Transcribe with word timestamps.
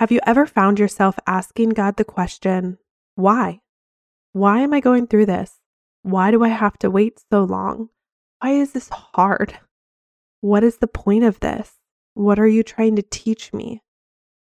Have 0.00 0.10
you 0.10 0.20
ever 0.26 0.46
found 0.46 0.78
yourself 0.78 1.18
asking 1.26 1.70
God 1.70 1.98
the 1.98 2.06
question, 2.06 2.78
why? 3.16 3.60
Why 4.32 4.60
am 4.60 4.72
I 4.72 4.80
going 4.80 5.06
through 5.06 5.26
this? 5.26 5.58
Why 6.00 6.30
do 6.30 6.42
I 6.42 6.48
have 6.48 6.78
to 6.78 6.90
wait 6.90 7.20
so 7.30 7.44
long? 7.44 7.90
Why 8.40 8.52
is 8.52 8.72
this 8.72 8.88
hard? 8.88 9.58
What 10.40 10.64
is 10.64 10.78
the 10.78 10.86
point 10.86 11.24
of 11.24 11.40
this? 11.40 11.72
What 12.14 12.38
are 12.38 12.48
you 12.48 12.62
trying 12.62 12.96
to 12.96 13.02
teach 13.02 13.52
me? 13.52 13.82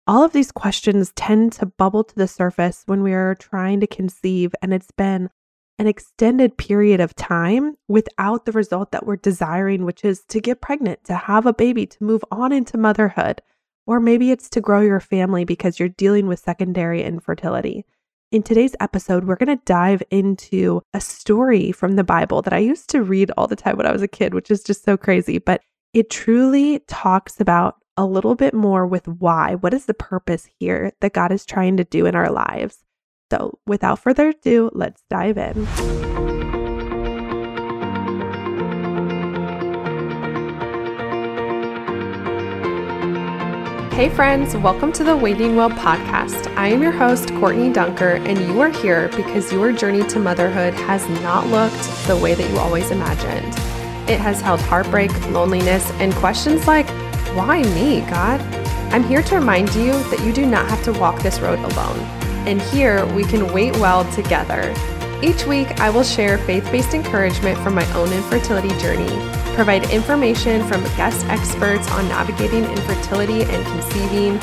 All 0.07 0.23
of 0.23 0.35
these 0.35 0.53
questions 0.53 1.11
tend 1.17 1.55
to 1.55 1.65
bubble 1.65 2.05
to 2.05 2.15
the 2.15 2.29
surface 2.29 2.83
when 2.85 3.03
we 3.03 3.15
are 3.15 3.35
trying 3.35 3.81
to 3.81 3.87
conceive, 3.87 4.55
and 4.61 4.75
it's 4.75 4.91
been 4.91 5.31
an 5.79 5.87
extended 5.87 6.59
period 6.59 7.01
of 7.01 7.15
time 7.15 7.77
without 7.89 8.45
the 8.45 8.53
result 8.53 8.93
that 8.93 9.07
we're 9.07 9.17
desiring, 9.17 9.87
which 9.87 10.05
is 10.05 10.23
to 10.29 10.39
get 10.39 10.61
pregnant, 10.61 11.03
to 11.05 11.15
have 11.15 11.47
a 11.47 11.55
baby, 11.55 11.87
to 11.87 12.05
move 12.05 12.23
on 12.31 12.53
into 12.53 12.77
motherhood. 12.77 13.41
Or 13.87 14.01
maybe 14.01 14.31
it's 14.31 14.51
to 14.51 14.61
grow 14.61 14.81
your 14.81 15.01
family 15.01 15.45
because 15.45 15.79
you're 15.79 15.89
dealing 15.89 16.27
with 16.27 16.41
secondary 16.41 17.03
infertility. 17.03 17.85
In 18.33 18.43
today's 18.43 18.75
episode, 18.81 19.25
we're 19.25 19.37
going 19.37 19.57
to 19.57 19.65
dive 19.65 20.03
into 20.11 20.83
a 20.93 21.01
story 21.01 21.71
from 21.71 21.95
the 21.95 22.03
Bible 22.03 22.43
that 22.43 22.53
I 22.53 22.59
used 22.59 22.91
to 22.91 23.03
read 23.03 23.31
all 23.37 23.47
the 23.47 23.55
time 23.55 23.77
when 23.77 23.87
I 23.87 23.93
was 23.93 24.03
a 24.03 24.09
kid, 24.09 24.35
which 24.35 24.51
is 24.51 24.65
just 24.65 24.85
so 24.85 24.97
crazy. 24.97 25.39
But 25.39 25.61
it 25.95 26.11
truly 26.11 26.81
talks 26.89 27.41
about 27.41 27.77
a 27.97 28.05
little 28.05 28.35
bit 28.35 28.53
more 28.53 28.87
with 28.87 29.07
why. 29.07 29.55
What 29.55 29.73
is 29.73 29.87
the 29.87 29.95
purpose 29.95 30.49
here 30.59 30.93
that 31.01 31.13
God 31.13 31.31
is 31.31 31.47
trying 31.47 31.77
to 31.77 31.85
do 31.85 32.05
in 32.07 32.17
our 32.17 32.31
lives? 32.31 32.85
So, 33.31 33.59
without 33.67 34.01
further 34.01 34.31
ado, 34.31 34.71
let's 34.73 35.03
dive 35.09 35.39
in. 35.39 36.36
Hey, 43.97 44.11
friends, 44.11 44.55
welcome 44.55 44.93
to 44.93 45.05
the 45.05 45.17
Waiting 45.17 45.57
Well 45.57 45.71
podcast. 45.71 46.55
I 46.55 46.69
am 46.69 46.83
your 46.83 46.93
host, 46.93 47.33
Courtney 47.37 47.71
Duinker, 47.71 48.21
and 48.29 48.39
you 48.41 48.61
are 48.61 48.69
here 48.69 49.09
because 49.17 49.51
your 49.51 49.73
journey 49.73 50.07
to 50.09 50.19
motherhood 50.19 50.75
has 50.75 51.09
not 51.23 51.47
looked 51.47 52.07
the 52.07 52.15
way 52.15 52.35
that 52.35 52.51
you 52.51 52.59
always 52.59 52.91
imagined. 52.91 53.55
It 54.07 54.21
has 54.21 54.43
held 54.43 54.61
heartbreak, 54.61 55.11
loneliness, 55.31 55.91
and 55.93 56.13
questions 56.17 56.67
like, 56.67 56.87
why 57.35 57.63
me, 57.63 58.03
God? 58.03 58.39
I'm 58.93 59.03
here 59.03 59.23
to 59.23 59.35
remind 59.35 59.75
you 59.75 59.93
that 60.11 60.23
you 60.27 60.33
do 60.35 60.45
not 60.45 60.69
have 60.69 60.85
to 60.85 60.93
walk 60.93 61.23
this 61.23 61.41
road 61.41 61.59
alone. 61.59 61.99
And 62.47 62.61
here 62.61 63.07
we 63.15 63.25
can 63.25 63.51
wait 63.51 63.73
well 63.79 64.05
together. 64.13 64.75
Each 65.23 65.47
week, 65.47 65.81
I 65.81 65.89
will 65.89 66.03
share 66.03 66.37
faith 66.37 66.71
based 66.71 66.93
encouragement 66.93 67.59
from 67.61 67.75
my 67.75 67.91
own 67.95 68.13
infertility 68.13 68.69
journey, 68.79 69.09
provide 69.55 69.91
information 69.91 70.63
from 70.69 70.83
guest 70.97 71.25
experts 71.27 71.91
on 71.93 72.07
navigating 72.09 72.65
infertility 72.65 73.43
and 73.45 73.67
conceiving, 73.67 74.39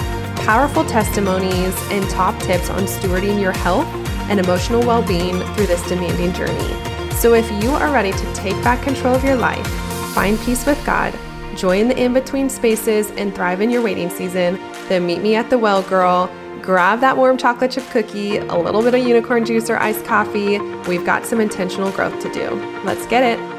powerful 0.46 0.84
testimonies, 0.84 1.76
and 1.92 2.10
top 2.10 2.40
tips 2.42 2.72
on 2.72 2.84
stewarding 2.84 3.40
your 3.40 3.52
health 3.52 3.86
and 4.30 4.40
emotional 4.40 4.82
well 4.82 5.04
being 5.04 5.40
through 5.54 5.68
this 5.68 5.88
demanding 5.88 6.34
journey. 6.34 7.14
So, 7.14 7.36
if 7.36 7.50
you 7.64 7.70
are 7.70 7.94
ready 7.94 8.12
to 8.12 8.34
take 8.34 8.56
back 8.64 8.82
control 8.82 9.14
of 9.14 9.24
your 9.24 9.36
life, 9.36 9.68
find 10.16 10.40
peace 10.40 10.66
with 10.66 10.84
God, 10.84 11.14
join 11.56 11.88
the 11.88 12.02
in 12.02 12.14
between 12.14 12.50
spaces, 12.50 13.12
and 13.12 13.36
thrive 13.36 13.62
in 13.62 13.70
your 13.70 13.84
waiting 13.84 14.10
season, 14.10 14.60
then 14.90 15.06
meet 15.06 15.22
me 15.22 15.36
at 15.36 15.52
the 15.52 15.58
Well 15.58 15.84
Girl. 15.84 16.32
Grab 16.64 17.02
that 17.02 17.18
warm 17.18 17.38
chocolate 17.38 17.72
chip 17.72 17.84
cookie, 17.90 18.38
a 18.38 18.56
little 18.56 18.82
bit 18.82 18.96
of 18.96 19.06
unicorn 19.06 19.44
juice 19.44 19.70
or 19.70 19.76
iced 19.78 20.06
coffee. 20.06 20.60
We've 20.88 21.06
got 21.06 21.26
some 21.26 21.42
intentional 21.42 21.92
growth 21.92 22.22
to 22.22 22.32
do. 22.32 22.52
Let's 22.86 23.06
get 23.08 23.22
it. 23.22 23.54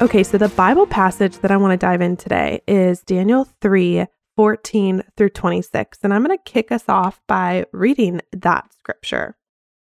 Okay, 0.00 0.22
so 0.22 0.38
the 0.38 0.48
Bible 0.48 0.86
passage 0.86 1.36
that 1.40 1.50
I 1.50 1.58
want 1.58 1.78
to 1.78 1.86
dive 1.86 2.00
in 2.00 2.16
today 2.16 2.62
is 2.66 3.02
Daniel 3.02 3.46
3 3.60 4.06
14 4.34 5.02
through 5.14 5.28
26. 5.28 5.98
And 6.02 6.14
I'm 6.14 6.24
going 6.24 6.36
to 6.36 6.42
kick 6.50 6.72
us 6.72 6.88
off 6.88 7.20
by 7.28 7.66
reading 7.70 8.22
that 8.32 8.72
scripture. 8.72 9.36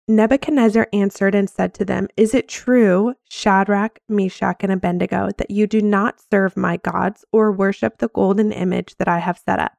Nebuchadnezzar 0.08 0.88
answered 0.92 1.34
and 1.34 1.48
said 1.48 1.74
to 1.74 1.84
them, 1.84 2.08
Is 2.16 2.34
it 2.34 2.48
true, 2.48 3.14
Shadrach, 3.30 4.00
Meshach, 4.08 4.56
and 4.60 4.72
Abednego, 4.72 5.30
that 5.38 5.50
you 5.50 5.66
do 5.66 5.80
not 5.80 6.20
serve 6.30 6.56
my 6.56 6.76
gods 6.78 7.24
or 7.32 7.52
worship 7.52 7.98
the 7.98 8.08
golden 8.08 8.50
image 8.52 8.96
that 8.96 9.08
I 9.08 9.18
have 9.20 9.38
set 9.38 9.60
up? 9.60 9.76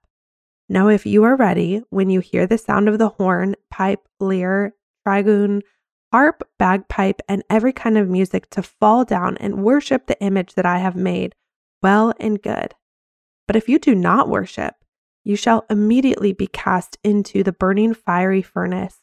Now, 0.69 0.87
if 0.87 1.05
you 1.05 1.23
are 1.25 1.35
ready, 1.35 1.81
when 1.89 2.09
you 2.09 2.21
hear 2.21 2.47
the 2.47 2.57
sound 2.57 2.87
of 2.87 2.99
the 2.99 3.09
horn, 3.09 3.55
pipe, 3.69 4.07
lyre, 4.19 4.73
trigon, 5.05 5.61
harp, 6.13 6.47
bagpipe, 6.57 7.21
and 7.27 7.43
every 7.49 7.73
kind 7.73 7.97
of 7.97 8.09
music, 8.09 8.49
to 8.51 8.63
fall 8.63 9.03
down 9.03 9.35
and 9.37 9.63
worship 9.63 10.07
the 10.07 10.19
image 10.21 10.53
that 10.53 10.65
I 10.65 10.77
have 10.77 10.95
made, 10.95 11.35
well 11.81 12.13
and 12.17 12.41
good. 12.41 12.75
But 13.45 13.57
if 13.57 13.67
you 13.67 13.77
do 13.77 13.93
not 13.93 14.29
worship, 14.29 14.75
you 15.25 15.35
shall 15.35 15.65
immediately 15.69 16.31
be 16.31 16.47
cast 16.47 16.97
into 17.03 17.43
the 17.43 17.51
burning 17.51 17.93
fiery 17.93 18.41
furnace. 18.41 19.02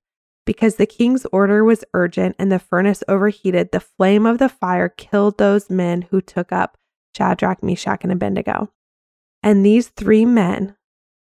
Because 0.51 0.75
the 0.75 0.85
king's 0.85 1.25
order 1.31 1.63
was 1.63 1.85
urgent 1.93 2.35
and 2.37 2.51
the 2.51 2.59
furnace 2.59 3.05
overheated, 3.07 3.71
the 3.71 3.79
flame 3.79 4.25
of 4.25 4.37
the 4.37 4.49
fire 4.49 4.89
killed 4.89 5.37
those 5.37 5.69
men 5.69 6.01
who 6.01 6.19
took 6.19 6.51
up 6.51 6.77
Shadrach, 7.15 7.63
Meshach, 7.63 8.03
and 8.03 8.11
Abednego. 8.11 8.69
And 9.41 9.65
these 9.65 9.87
three 9.87 10.25
men, 10.25 10.75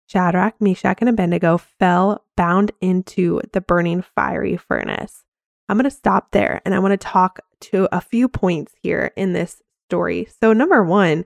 Shadrach, 0.07 0.61
Meshach, 0.61 0.99
and 1.01 1.09
Abednego, 1.09 1.57
fell 1.57 2.23
bound 2.37 2.71
into 2.79 3.41
the 3.51 3.59
burning 3.59 4.01
fiery 4.01 4.55
furnace. 4.55 5.25
I'm 5.67 5.75
going 5.75 5.83
to 5.83 5.91
stop 5.91 6.31
there 6.31 6.61
and 6.63 6.73
I 6.73 6.79
want 6.79 6.93
to 6.93 6.97
talk 6.97 7.41
to 7.59 7.89
a 7.91 7.99
few 7.99 8.29
points 8.29 8.75
here 8.81 9.11
in 9.17 9.33
this 9.33 9.61
story. 9.89 10.29
So, 10.41 10.53
number 10.53 10.85
one, 10.85 11.25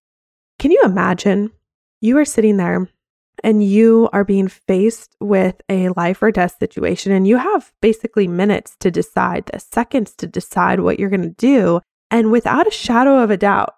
can 0.58 0.72
you 0.72 0.82
imagine 0.84 1.52
you 2.00 2.18
are 2.18 2.26
sitting 2.26 2.58
there 2.58 2.90
and 3.44 3.64
you 3.64 4.10
are 4.14 4.24
being 4.24 4.48
faced 4.48 5.16
with 5.20 5.62
a 5.70 5.90
life 5.90 6.22
or 6.22 6.32
death 6.32 6.58
situation, 6.60 7.12
and 7.12 7.28
you 7.28 7.38
have 7.38 7.72
basically 7.82 8.28
minutes 8.28 8.76
to 8.80 8.92
decide, 8.92 9.48
the 9.48 9.60
seconds 9.60 10.14
to 10.16 10.28
decide 10.28 10.80
what 10.80 11.00
you're 11.00 11.10
going 11.10 11.22
to 11.22 11.30
do. 11.30 11.82
And 12.10 12.32
without 12.32 12.68
a 12.68 12.72
shadow 12.72 13.20
of 13.20 13.32
a 13.32 13.38
doubt, 13.38 13.76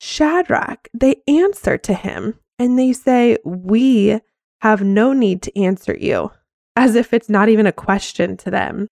Shadrach, 0.00 0.88
they 0.94 1.22
answer 1.26 1.76
to 1.78 1.94
him 1.94 2.38
and 2.58 2.78
they 2.78 2.92
say, 2.92 3.36
We 3.44 4.20
have 4.60 4.82
no 4.82 5.12
need 5.12 5.42
to 5.42 5.60
answer 5.60 5.96
you, 5.96 6.32
as 6.76 6.94
if 6.94 7.12
it's 7.12 7.28
not 7.28 7.48
even 7.48 7.66
a 7.66 7.72
question 7.72 8.36
to 8.38 8.50
them. 8.50 8.88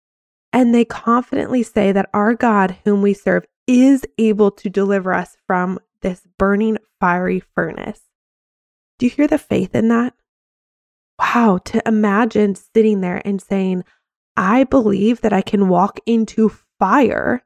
And 0.52 0.74
they 0.74 0.84
confidently 0.84 1.62
say 1.62 1.92
that 1.92 2.08
our 2.14 2.34
God, 2.34 2.76
whom 2.84 3.02
we 3.02 3.14
serve, 3.14 3.44
is 3.66 4.04
able 4.18 4.50
to 4.52 4.70
deliver 4.70 5.12
us 5.12 5.36
from 5.46 5.78
this 6.02 6.22
burning 6.38 6.78
fiery 7.00 7.42
furnace. 7.54 8.05
Do 8.98 9.06
you 9.06 9.10
hear 9.10 9.26
the 9.26 9.38
faith 9.38 9.74
in 9.74 9.88
that? 9.88 10.14
Wow, 11.18 11.58
to 11.66 11.82
imagine 11.86 12.54
sitting 12.54 13.00
there 13.00 13.22
and 13.24 13.40
saying, 13.40 13.84
I 14.36 14.64
believe 14.64 15.22
that 15.22 15.32
I 15.32 15.42
can 15.42 15.68
walk 15.68 16.00
into 16.06 16.52
fire 16.78 17.44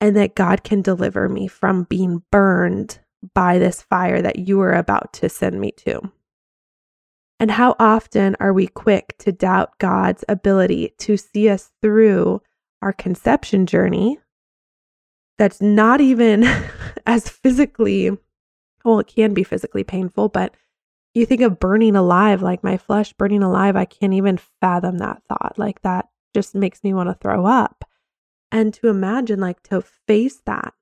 and 0.00 0.16
that 0.16 0.34
God 0.34 0.62
can 0.62 0.82
deliver 0.82 1.28
me 1.28 1.48
from 1.48 1.84
being 1.84 2.22
burned 2.30 3.00
by 3.34 3.58
this 3.58 3.82
fire 3.82 4.20
that 4.22 4.38
you 4.38 4.60
are 4.60 4.74
about 4.74 5.12
to 5.14 5.28
send 5.28 5.60
me 5.60 5.72
to. 5.78 6.00
And 7.40 7.50
how 7.50 7.74
often 7.78 8.36
are 8.38 8.52
we 8.52 8.66
quick 8.66 9.16
to 9.18 9.32
doubt 9.32 9.78
God's 9.78 10.24
ability 10.28 10.94
to 10.98 11.16
see 11.16 11.48
us 11.48 11.70
through 11.82 12.42
our 12.80 12.92
conception 12.92 13.66
journey 13.66 14.18
that's 15.36 15.60
not 15.60 16.00
even 16.00 16.44
as 17.06 17.28
physically, 17.28 18.16
well, 18.84 19.00
it 19.00 19.08
can 19.08 19.34
be 19.34 19.42
physically 19.42 19.84
painful, 19.84 20.28
but 20.28 20.54
you 21.14 21.24
think 21.26 21.40
of 21.40 21.60
burning 21.60 21.96
alive, 21.96 22.42
like 22.42 22.64
my 22.64 22.76
flesh 22.76 23.12
burning 23.12 23.42
alive. 23.42 23.76
I 23.76 23.84
can't 23.84 24.14
even 24.14 24.38
fathom 24.60 24.98
that 24.98 25.22
thought. 25.28 25.54
Like 25.56 25.82
that 25.82 26.08
just 26.34 26.54
makes 26.54 26.82
me 26.82 26.92
want 26.92 27.08
to 27.08 27.14
throw 27.14 27.46
up. 27.46 27.84
And 28.52 28.72
to 28.74 28.88
imagine, 28.88 29.40
like, 29.40 29.62
to 29.64 29.80
face 29.80 30.40
that 30.46 30.74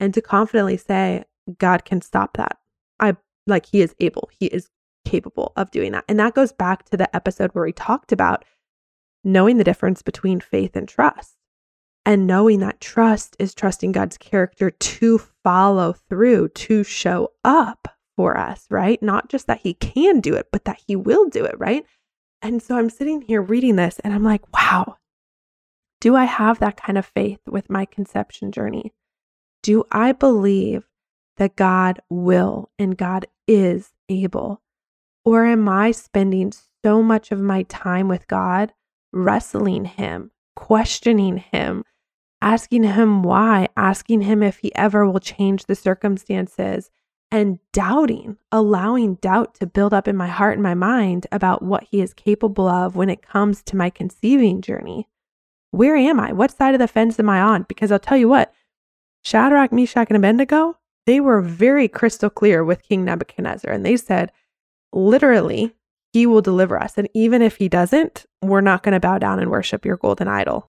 and 0.00 0.14
to 0.14 0.22
confidently 0.22 0.76
say, 0.76 1.24
God 1.58 1.84
can 1.84 2.00
stop 2.00 2.36
that. 2.36 2.58
I 3.00 3.16
like, 3.46 3.66
He 3.66 3.82
is 3.82 3.94
able, 4.00 4.30
He 4.38 4.46
is 4.46 4.70
capable 5.04 5.52
of 5.56 5.70
doing 5.70 5.92
that. 5.92 6.04
And 6.08 6.18
that 6.20 6.34
goes 6.34 6.52
back 6.52 6.88
to 6.88 6.96
the 6.96 7.14
episode 7.14 7.50
where 7.52 7.64
we 7.64 7.72
talked 7.72 8.12
about 8.12 8.44
knowing 9.24 9.58
the 9.58 9.64
difference 9.64 10.02
between 10.02 10.40
faith 10.40 10.74
and 10.74 10.88
trust 10.88 11.36
and 12.04 12.26
knowing 12.26 12.60
that 12.60 12.80
trust 12.80 13.36
is 13.38 13.54
trusting 13.54 13.92
God's 13.92 14.16
character 14.18 14.70
to 14.70 15.18
follow 15.44 15.92
through, 15.92 16.48
to 16.48 16.82
show 16.82 17.32
up 17.44 17.88
for 18.16 18.36
us, 18.36 18.66
right? 18.70 19.02
Not 19.02 19.28
just 19.28 19.46
that 19.46 19.60
He 19.60 19.74
can 19.74 20.20
do 20.20 20.34
it, 20.34 20.48
but 20.52 20.64
that 20.64 20.80
He 20.86 20.96
will 20.96 21.28
do 21.28 21.44
it, 21.44 21.54
right? 21.58 21.84
And 22.40 22.62
so 22.62 22.76
I'm 22.76 22.90
sitting 22.90 23.22
here 23.22 23.40
reading 23.40 23.76
this 23.76 23.98
and 24.00 24.12
I'm 24.12 24.24
like, 24.24 24.52
wow, 24.52 24.96
do 26.00 26.16
I 26.16 26.24
have 26.24 26.58
that 26.58 26.76
kind 26.76 26.98
of 26.98 27.06
faith 27.06 27.40
with 27.46 27.70
my 27.70 27.84
conception 27.84 28.50
journey? 28.50 28.92
Do 29.62 29.84
I 29.92 30.10
believe 30.10 30.88
that 31.36 31.54
God 31.54 32.00
will 32.10 32.70
and 32.78 32.98
God 32.98 33.26
is 33.46 33.92
able? 34.08 34.60
Or 35.24 35.46
am 35.46 35.68
I 35.68 35.92
spending 35.92 36.52
so 36.84 37.02
much 37.02 37.30
of 37.30 37.40
my 37.40 37.62
time 37.64 38.08
with 38.08 38.26
God 38.26 38.72
wrestling 39.12 39.84
Him, 39.84 40.32
questioning 40.56 41.36
Him, 41.36 41.84
asking 42.40 42.82
Him 42.82 43.22
why, 43.22 43.68
asking 43.76 44.22
Him 44.22 44.42
if 44.42 44.58
He 44.58 44.74
ever 44.74 45.08
will 45.08 45.20
change 45.20 45.66
the 45.66 45.76
circumstances, 45.76 46.90
and 47.32 47.58
doubting, 47.72 48.36
allowing 48.52 49.14
doubt 49.16 49.54
to 49.54 49.66
build 49.66 49.94
up 49.94 50.06
in 50.06 50.14
my 50.14 50.28
heart 50.28 50.52
and 50.52 50.62
my 50.62 50.74
mind 50.74 51.26
about 51.32 51.62
what 51.62 51.84
He 51.90 52.02
is 52.02 52.12
capable 52.12 52.68
of 52.68 52.94
when 52.94 53.08
it 53.08 53.22
comes 53.22 53.62
to 53.64 53.76
my 53.76 53.88
conceiving 53.88 54.60
journey? 54.60 55.08
Where 55.70 55.96
am 55.96 56.20
I? 56.20 56.32
What 56.32 56.54
side 56.54 56.74
of 56.74 56.78
the 56.78 56.86
fence 56.86 57.18
am 57.18 57.30
I 57.30 57.40
on? 57.40 57.64
Because 57.66 57.90
I'll 57.90 57.98
tell 57.98 58.18
you 58.18 58.28
what, 58.28 58.52
Shadrach, 59.24 59.72
Meshach, 59.72 60.08
and 60.10 60.16
Abednego, 60.18 60.76
they 61.06 61.20
were 61.20 61.40
very 61.40 61.88
crystal 61.88 62.28
clear 62.28 62.62
with 62.62 62.82
King 62.82 63.06
Nebuchadnezzar. 63.06 63.72
And 63.72 63.84
they 63.84 63.96
said, 63.96 64.30
literally, 64.92 65.74
he 66.12 66.26
will 66.26 66.42
deliver 66.42 66.78
us. 66.78 66.98
And 66.98 67.08
even 67.14 67.40
if 67.40 67.56
he 67.56 67.68
doesn't, 67.70 68.26
we're 68.42 68.60
not 68.60 68.82
going 68.82 68.92
to 68.92 69.00
bow 69.00 69.16
down 69.16 69.38
and 69.38 69.50
worship 69.50 69.86
your 69.86 69.96
golden 69.96 70.28
idol. 70.28 70.68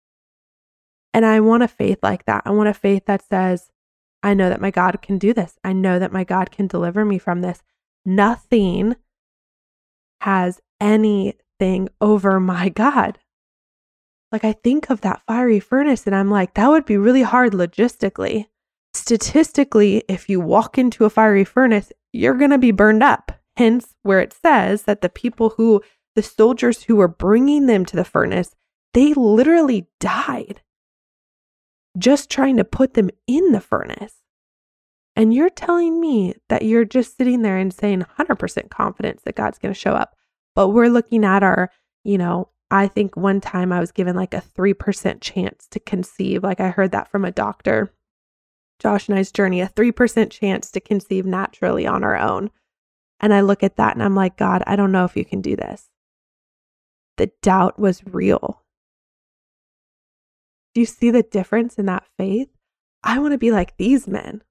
And 1.14 1.26
I 1.26 1.42
want 1.42 1.64
a 1.64 1.68
faith 1.68 2.00
like 2.02 2.26
that. 2.26 2.44
I 2.46 2.52
want 2.52 2.70
a 2.70 2.74
faith 2.74 3.06
that 3.08 3.28
says, 3.28 3.72
I 4.26 4.34
know 4.34 4.50
that 4.50 4.60
my 4.60 4.72
God 4.72 5.04
can 5.04 5.20
do 5.20 5.34
this. 5.36 5.60
I 5.64 5.72
know 5.72 6.00
that 6.00 6.12
my 6.12 6.24
God 6.24 6.50
can 6.50 6.66
deliver 6.66 7.06
me 7.06 7.20
from 7.20 7.42
this. 7.42 7.62
Nothing 8.04 8.96
has 10.22 10.60
anything 10.82 11.90
over 12.02 12.40
my 12.40 12.70
God. 12.70 13.20
Like, 14.32 14.44
I 14.44 14.54
think 14.54 14.90
of 14.90 15.02
that 15.02 15.22
fiery 15.28 15.60
furnace 15.60 16.08
and 16.08 16.16
I'm 16.16 16.32
like, 16.32 16.56
that 16.56 16.70
would 16.70 16.86
be 16.86 16.98
really 16.98 17.22
hard 17.22 17.54
logistically. 17.54 18.48
Statistically, 18.96 20.04
if 20.08 20.28
you 20.28 20.40
walk 20.40 20.80
into 20.80 21.06
a 21.06 21.10
fiery 21.12 21.46
furnace, 21.46 21.94
you're 22.12 22.34
going 22.34 22.50
to 22.50 22.58
be 22.58 22.72
burned 22.72 23.04
up. 23.04 23.32
Hence, 23.58 23.94
where 24.02 24.22
it 24.22 24.34
says 24.34 24.84
that 24.84 25.02
the 25.02 25.10
people 25.10 25.52
who, 25.52 25.84
the 26.16 26.24
soldiers 26.24 26.84
who 26.84 26.96
were 26.96 27.08
bringing 27.08 27.68
them 27.68 27.86
to 27.86 27.96
the 27.96 28.04
furnace, 28.04 28.56
they 28.96 29.14
literally 29.14 29.88
died 30.00 30.62
just 31.98 32.30
trying 32.30 32.58
to 32.58 32.64
put 32.64 32.94
them 32.94 33.10
in 33.28 33.52
the 33.52 33.62
furnace. 33.62 34.16
And 35.16 35.34
you're 35.34 35.50
telling 35.50 36.02
me 36.02 36.34
that 36.50 36.64
you're 36.64 36.86
just 36.86 37.18
sitting 37.18 37.42
there 37.42 37.58
and 37.58 37.74
saying 37.74 38.06
100% 38.20 38.70
confidence 38.70 39.22
that 39.24 39.36
God's 39.36 39.58
going 39.58 39.74
to 39.74 39.80
show 39.80 39.94
up. 39.94 40.16
But 40.56 40.70
we're 40.70 40.90
looking 40.90 41.24
at 41.24 41.42
our, 41.42 41.72
you 42.04 42.18
know, 42.18 42.50
I 42.70 42.88
think 42.88 43.16
one 43.16 43.40
time 43.40 43.72
I 43.72 43.80
was 43.80 43.92
given 43.92 44.16
like 44.16 44.34
a 44.34 44.44
3% 44.56 45.22
chance 45.22 45.68
to 45.72 45.80
conceive. 45.80 46.44
Like 46.44 46.60
I 46.60 46.70
heard 46.70 46.92
that 46.92 47.10
from 47.10 47.24
a 47.24 47.32
doctor. 47.32 47.94
Josh 48.80 49.08
and 49.08 49.18
I's 49.18 49.32
journey, 49.32 49.62
a 49.62 49.70
3% 49.70 50.32
chance 50.32 50.70
to 50.72 50.82
conceive 50.82 51.26
naturally 51.26 51.88
on 51.88 52.04
our 52.04 52.18
own. 52.18 52.52
And 53.22 53.34
I 53.34 53.40
look 53.42 53.64
at 53.64 53.78
that 53.78 53.94
and 53.96 54.04
I'm 54.04 54.16
like, 54.16 54.36
God, 54.36 54.64
I 54.68 54.76
don't 54.76 54.92
know 54.92 55.06
if 55.06 55.16
you 55.16 55.24
can 55.24 55.42
do 55.42 55.56
this. 55.56 55.90
The 57.18 57.32
doubt 57.42 57.80
was 57.80 58.06
real. 58.06 58.65
Do 60.76 60.82
you 60.82 60.86
see 60.86 61.10
the 61.10 61.24
difference 61.24 61.76
in 61.76 61.88
that 61.88 62.06
faith? 62.18 62.50
I 63.04 63.18
want 63.18 63.32
to 63.32 63.40
be 63.40 63.52
like 63.52 63.78
these 63.78 64.08
men. 64.08 64.44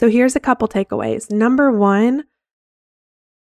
So 0.00 0.08
here's 0.08 0.34
a 0.34 0.40
couple 0.40 0.66
takeaways. 0.66 1.30
Number 1.30 1.70
one, 1.70 2.24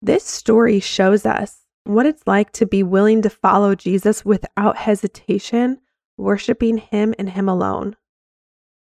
this 0.02 0.26
story 0.26 0.82
shows 0.82 1.26
us 1.26 1.60
what 1.86 2.06
it's 2.06 2.24
like 2.28 2.52
to 2.54 2.66
be 2.66 2.84
willing 2.84 3.22
to 3.22 3.30
follow 3.30 3.76
Jesus 3.76 4.26
without 4.26 4.76
hesitation, 4.76 5.80
worshiping 6.18 6.78
him 6.78 7.16
and 7.18 7.30
him 7.30 7.48
alone 7.48 7.96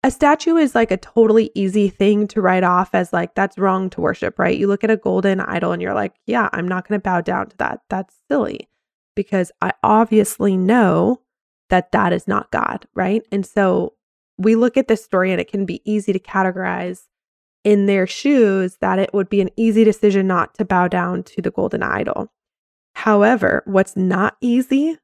a 0.07 0.11
statue 0.13 0.55
is 0.55 0.77
like 0.77 0.93
a 0.93 0.97
totally 0.97 1.51
easy 1.57 1.89
thing 1.89 2.29
to 2.29 2.41
write 2.41 2.63
off 2.63 2.95
as 2.95 3.13
like 3.13 3.35
that's 3.35 3.59
wrong 3.59 3.91
to 3.91 4.01
worship, 4.01 4.39
right? 4.39 4.57
You 4.57 4.69
look 4.69 4.85
at 4.85 4.91
a 4.91 4.97
golden 4.97 5.41
idol 5.41 5.73
and 5.73 5.83
you're 5.83 5.95
like, 5.95 6.15
yeah, 6.27 6.49
I'm 6.53 6.69
not 6.69 6.87
going 6.87 7.01
to 7.01 7.03
bow 7.03 7.23
down 7.23 7.49
to 7.49 7.57
that. 7.57 7.81
That's 7.91 8.15
silly 8.31 8.69
because 9.17 9.51
I 9.61 9.73
obviously 9.83 10.57
know 10.57 11.23
that 11.71 11.93
that 11.93 12.13
is 12.13 12.29
not 12.29 12.51
God, 12.51 12.87
right? 12.95 13.23
And 13.33 13.45
so 13.45 13.95
we 14.39 14.55
look 14.55 14.77
at 14.77 14.89
this 14.89 15.05
story 15.05 15.33
and 15.33 15.41
it 15.41 15.51
can 15.51 15.65
be 15.65 15.83
easy 15.91 16.13
to 16.13 16.19
categorize 16.19 17.05
in 17.65 17.87
their 17.87 18.07
shoes 18.07 18.77
that 18.81 18.99
it 18.99 19.13
would 19.13 19.29
be 19.29 19.41
an 19.41 19.51
easy 19.57 19.83
decision 19.83 20.27
not 20.27 20.55
to 20.55 20.65
bow 20.65 20.89
down 20.89 21.23
to 21.25 21.43
the 21.43 21.51
golden 21.51 21.83
idol. 21.83 22.33
However, 22.95 23.63
what's 23.67 23.97
not 23.97 24.37
easy 24.41 24.99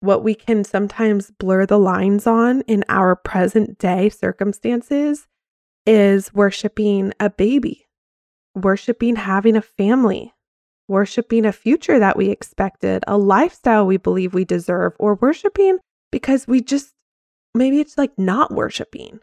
what 0.00 0.22
we 0.22 0.34
can 0.34 0.64
sometimes 0.64 1.30
blur 1.30 1.66
the 1.66 1.78
lines 1.78 2.26
on 2.26 2.62
in 2.62 2.84
our 2.88 3.16
present 3.16 3.78
day 3.78 4.08
circumstances 4.08 5.26
is 5.86 6.34
worshiping 6.34 7.12
a 7.20 7.30
baby, 7.30 7.86
worshiping 8.54 9.16
having 9.16 9.56
a 9.56 9.62
family, 9.62 10.32
worshiping 10.88 11.44
a 11.44 11.52
future 11.52 11.98
that 11.98 12.16
we 12.16 12.30
expected, 12.30 13.02
a 13.06 13.18
lifestyle 13.18 13.86
we 13.86 13.96
believe 13.96 14.34
we 14.34 14.44
deserve, 14.44 14.94
or 14.98 15.16
worshiping 15.16 15.78
because 16.12 16.46
we 16.46 16.60
just 16.60 16.92
maybe 17.54 17.80
it's 17.80 17.98
like 17.98 18.16
not 18.18 18.52
worshiping. 18.52 19.20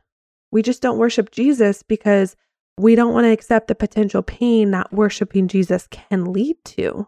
We 0.52 0.62
just 0.62 0.82
don't 0.82 0.98
worship 0.98 1.32
Jesus 1.32 1.84
because 1.84 2.36
we 2.78 2.96
don't 2.96 3.14
want 3.14 3.26
to 3.26 3.32
accept 3.32 3.68
the 3.68 3.76
potential 3.76 4.24
pain 4.24 4.72
that 4.72 4.92
worshiping 4.92 5.48
Jesus 5.48 5.88
can 5.90 6.32
lead 6.34 6.58
to. 6.66 7.08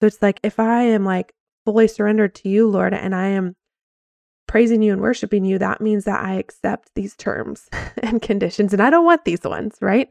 So 0.00 0.06
it's 0.06 0.20
like 0.20 0.40
if 0.42 0.60
I 0.60 0.82
am 0.82 1.04
like 1.04 1.32
fully 1.64 1.88
surrendered 1.88 2.34
to 2.36 2.48
you, 2.48 2.68
Lord, 2.68 2.94
and 2.94 3.14
I 3.14 3.28
am 3.28 3.54
praising 4.46 4.82
you 4.82 4.92
and 4.92 5.02
worshiping 5.02 5.44
you, 5.44 5.58
that 5.58 5.80
means 5.80 6.04
that 6.04 6.22
I 6.22 6.34
accept 6.34 6.90
these 6.94 7.16
terms 7.16 7.68
and 8.02 8.22
conditions, 8.22 8.72
and 8.72 8.82
I 8.82 8.90
don't 8.90 9.04
want 9.04 9.24
these 9.24 9.42
ones, 9.42 9.76
right? 9.80 10.10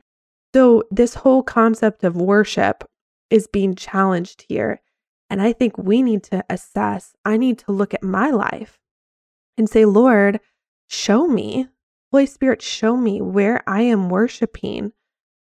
So, 0.53 0.84
this 0.89 1.15
whole 1.15 1.44
concept 1.44 2.03
of 2.03 2.15
worship 2.15 2.84
is 3.29 3.48
being 3.48 3.75
challenged 3.75 4.46
here. 4.48 4.82
And 5.29 5.41
I 5.41 5.53
think 5.53 5.77
we 5.77 6.01
need 6.01 6.24
to 6.25 6.44
assess, 6.50 7.15
I 7.25 7.38
need 7.38 7.60
to 7.60 7.72
look 7.72 7.94
at 7.94 8.03
my 8.03 8.29
life 8.29 8.79
and 9.58 9.70
say, 9.70 9.86
Lord, 9.86 10.39
show 10.88 11.27
me, 11.27 11.67
Holy 12.12 12.25
Spirit, 12.25 12.62
show 12.62 12.96
me 12.96 13.22
where 13.22 13.62
I 13.67 13.82
am 13.82 14.10
worshiping 14.10 14.94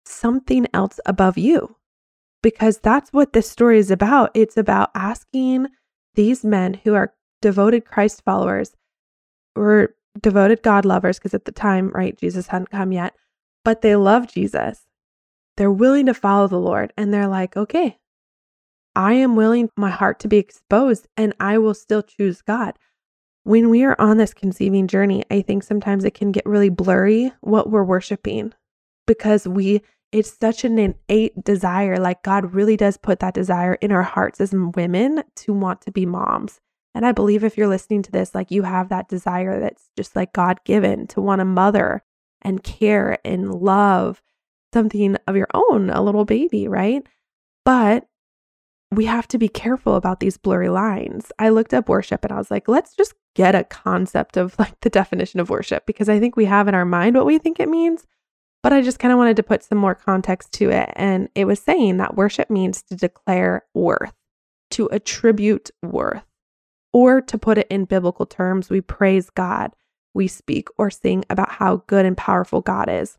something 0.05 0.67
else 0.73 1.01
above 1.05 1.37
you. 1.37 1.77
Because 2.43 2.79
that's 2.79 3.13
what 3.13 3.33
this 3.33 3.51
story 3.51 3.79
is 3.79 3.91
about. 3.91 4.31
It's 4.35 4.57
about 4.57 4.91
asking 4.95 5.69
these 6.15 6.45
men 6.45 6.75
who 6.85 6.95
are 6.95 7.15
devoted 7.43 7.85
Christ 7.85 8.23
followers 8.25 8.75
were 9.55 9.95
devoted 10.21 10.63
God 10.63 10.85
lovers 10.85 11.19
because 11.19 11.35
at 11.35 11.45
the 11.45 11.53
time, 11.53 11.91
right, 11.91 12.17
Jesus 12.17 12.47
hadn't 12.49 12.71
come 12.71 12.93
yet, 12.93 13.15
but 13.65 13.83
they 13.83 13.97
love 13.97 14.29
Jesus. 14.29 14.86
They're 15.57 15.71
willing 15.71 16.07
to 16.07 16.15
follow 16.15 16.49
the 16.49 16.61
Lord 16.61 16.93
and 16.97 17.13
they're 17.13 17.29
like, 17.29 17.57
okay, 17.57 17.99
I 18.95 19.15
am 19.15 19.37
willing 19.37 19.71
my 19.77 19.91
heart 19.91 20.21
to 20.21 20.29
be 20.29 20.39
exposed 20.39 21.07
and 21.17 21.35
I 21.41 21.59
will 21.59 21.75
still 21.75 22.03
choose 22.03 22.43
God. 22.43 22.79
When 23.45 23.71
we 23.71 23.85
are 23.85 23.97
on 23.99 24.17
this 24.17 24.35
conceiving 24.35 24.89
journey, 24.89 25.23
I 25.31 25.43
think 25.43 25.63
sometimes 25.63 26.05
it 26.05 26.15
can 26.15 26.33
get 26.33 26.47
really 26.47 26.69
blurry 26.69 27.33
what 27.41 27.71
we're 27.71 27.85
worshiping 27.85 28.53
because 29.07 29.47
we 29.47 29.83
it's 30.13 30.37
such 30.39 30.65
an 30.65 30.79
innate 30.79 31.45
desire. 31.45 31.97
Like 31.97 32.23
God 32.23 32.55
really 32.55 32.77
does 32.77 32.97
put 32.97 33.21
that 33.21 33.35
desire 33.35 33.75
in 33.75 33.93
our 33.93 34.03
hearts 34.03 34.41
as 34.41 34.53
women 34.53 35.23
to 35.37 35.53
want 35.53 35.83
to 35.83 35.93
be 35.93 36.07
moms. 36.07 36.61
And 36.95 37.05
I 37.05 37.13
believe 37.13 37.45
if 37.45 37.59
you're 37.59 37.69
listening 37.69 38.03
to 38.05 38.13
this, 38.13 38.35
like 38.35 38.51
you 38.51 38.63
have 38.63 38.89
that 38.89 39.09
desire 39.09 39.61
that's 39.61 39.91
just 39.97 40.17
like 40.17 40.33
God 40.33 40.61
given 40.65 41.07
to 41.09 41.21
want 41.21 41.43
a 41.43 41.45
mother 41.45 42.03
and 42.41 42.63
care 42.63 43.19
and 43.25 43.53
love 43.53 44.23
something 44.77 45.17
of 45.27 45.37
your 45.37 45.49
own, 45.55 45.89
a 45.89 46.03
little 46.03 46.27
baby, 46.27 46.69
right? 46.69 47.03
But 47.65 48.07
we 48.91 49.07
have 49.07 49.27
to 49.29 49.39
be 49.39 49.49
careful 49.49 49.97
about 49.97 50.21
these 50.21 50.37
blurry 50.37 50.69
lines. 50.69 51.33
I 51.39 51.49
looked 51.49 51.73
up 51.73 51.89
worship 51.89 52.25
and 52.25 52.33
I 52.33 52.37
was 52.37 52.51
like, 52.51 52.69
let's 52.69 52.95
just 52.95 53.15
get 53.35 53.55
a 53.55 53.65
concept 53.65 54.37
of 54.37 54.55
like 54.59 54.79
the 54.81 54.91
definition 54.91 55.41
of 55.41 55.49
worship 55.49 55.87
because 55.87 56.11
I 56.11 56.21
think 56.21 56.37
we 56.37 56.45
have 56.45 56.69
in 56.69 56.75
our 56.75 56.85
mind 56.85 57.17
what 57.17 57.25
we 57.25 57.39
think 57.39 57.59
it 57.59 57.71
means, 57.71 58.07
But 58.63 58.75
I 58.75 58.83
just 58.83 58.99
kind 58.99 59.13
of 59.13 59.19
wanted 59.19 59.37
to 59.37 59.43
put 59.43 59.65
some 59.65 59.79
more 59.79 59.95
context 59.95 60.53
to 60.55 60.69
it. 60.69 60.91
And 60.95 61.31
it 61.35 61.47
was 61.47 61.59
saying 61.59 61.97
that 61.97 62.17
worship 62.17 62.51
means 62.51 62.83
to 62.83 62.97
declare 62.97 63.65
worth, 63.73 64.13
to 64.73 64.89
attribute 64.93 65.71
worth, 65.83 66.27
or 66.93 67.23
to 67.23 67.39
put 67.39 67.57
it 67.57 67.67
in 67.71 67.87
biblical 67.87 68.27
terms, 68.27 68.69
we 68.69 68.83
praise 68.83 69.31
God, 69.31 69.75
we 70.13 70.29
speak 70.29 70.69
or 70.77 70.91
sing 70.91 71.25
about 71.31 71.53
how 71.53 71.83
good 71.87 72.05
and 72.05 72.17
powerful 72.17 72.61
God 72.61 72.91
is. 72.91 73.17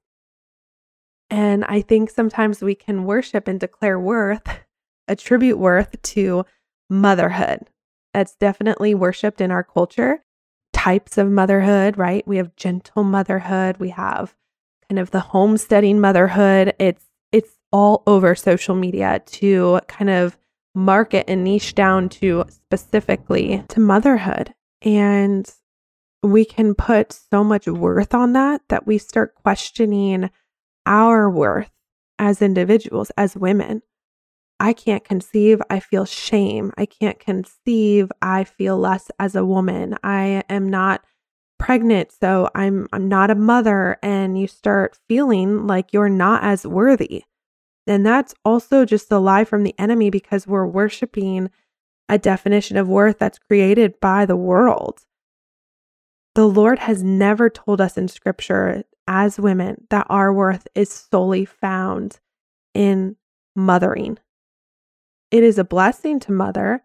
And 1.29 1.65
I 1.65 1.81
think 1.81 2.09
sometimes 2.09 2.61
we 2.61 2.75
can 2.75 3.03
worship 3.03 3.47
and 3.47 3.59
declare 3.59 3.99
worth, 3.99 4.47
attribute 5.07 5.57
worth 5.57 6.01
to 6.01 6.45
motherhood. 6.89 7.69
That's 8.13 8.35
definitely 8.35 8.95
worshiped 8.95 9.41
in 9.41 9.51
our 9.51 9.63
culture. 9.63 10.23
Types 10.73 11.17
of 11.17 11.29
motherhood, 11.29 11.97
right? 11.97 12.25
We 12.27 12.37
have 12.37 12.55
gentle 12.55 13.03
motherhood, 13.03 13.77
we 13.77 13.89
have 13.89 14.35
kind 14.89 14.99
of 14.99 15.11
the 15.11 15.19
homesteading 15.19 15.99
motherhood. 15.99 16.73
It's 16.79 17.05
it's 17.31 17.57
all 17.71 18.03
over 18.07 18.35
social 18.35 18.75
media 18.75 19.21
to 19.25 19.81
kind 19.87 20.09
of 20.09 20.37
market 20.73 21.25
and 21.27 21.43
niche 21.43 21.75
down 21.75 22.07
to 22.07 22.45
specifically 22.49 23.63
to 23.67 23.79
motherhood. 23.79 24.53
And 24.81 25.51
we 26.23 26.45
can 26.45 26.75
put 26.75 27.13
so 27.13 27.43
much 27.43 27.67
worth 27.67 28.13
on 28.13 28.33
that 28.33 28.61
that 28.69 28.87
we 28.87 28.97
start 28.97 29.35
questioning 29.35 30.29
our 30.87 31.29
worth 31.29 31.69
as 32.17 32.41
individuals, 32.41 33.11
as 33.17 33.35
women. 33.35 33.83
I 34.59 34.73
can't 34.73 35.03
conceive, 35.03 35.61
I 35.69 35.79
feel 35.79 36.05
shame. 36.05 36.71
I 36.77 36.87
can't 36.87 37.19
conceive, 37.19 38.11
I 38.23 38.43
feel 38.43 38.77
less 38.77 39.11
as 39.19 39.35
a 39.35 39.45
woman. 39.45 39.95
I 40.03 40.43
am 40.49 40.67
not 40.67 41.03
pregnant, 41.59 42.11
so 42.11 42.49
I'm 42.55 42.87
I'm 42.91 43.07
not 43.07 43.29
a 43.29 43.35
mother 43.35 43.97
and 44.01 44.39
you 44.39 44.47
start 44.47 44.97
feeling 45.07 45.67
like 45.67 45.93
you're 45.93 46.09
not 46.09 46.43
as 46.43 46.65
worthy. 46.65 47.23
And 47.85 48.05
that's 48.05 48.33
also 48.43 48.83
just 48.83 49.11
a 49.11 49.19
lie 49.19 49.45
from 49.45 49.63
the 49.63 49.75
enemy 49.77 50.09
because 50.09 50.47
we're 50.47 50.65
worshiping 50.65 51.49
a 52.09 52.17
definition 52.17 52.77
of 52.77 52.87
worth 52.87 53.19
that's 53.19 53.39
created 53.39 53.99
by 53.99 54.25
the 54.25 54.35
world. 54.35 55.01
The 56.35 56.47
Lord 56.47 56.79
has 56.79 57.03
never 57.03 57.49
told 57.49 57.81
us 57.81 57.97
in 57.97 58.07
scripture 58.07 58.83
as 59.07 59.39
women 59.39 59.85
that 59.89 60.07
our 60.09 60.33
worth 60.33 60.67
is 60.75 60.89
solely 60.89 61.45
found 61.45 62.19
in 62.73 63.15
mothering. 63.55 64.17
It 65.31 65.43
is 65.43 65.57
a 65.57 65.63
blessing 65.63 66.19
to 66.21 66.31
mother. 66.31 66.83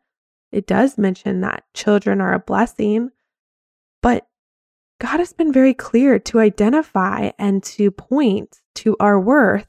It 0.51 0.67
does 0.67 0.99
mention 0.99 1.41
that 1.41 1.65
children 1.75 2.21
are 2.21 2.35
a 2.35 2.39
blessing, 2.39 3.11
but 4.03 4.27
God 5.01 5.19
has 5.19 5.33
been 5.33 5.53
very 5.53 5.75
clear 5.75 6.19
to 6.19 6.41
identify 6.41 7.31
and 7.39 7.63
to 7.65 7.91
point 7.91 8.61
to 8.77 8.97
our 9.01 9.19
worth 9.19 9.67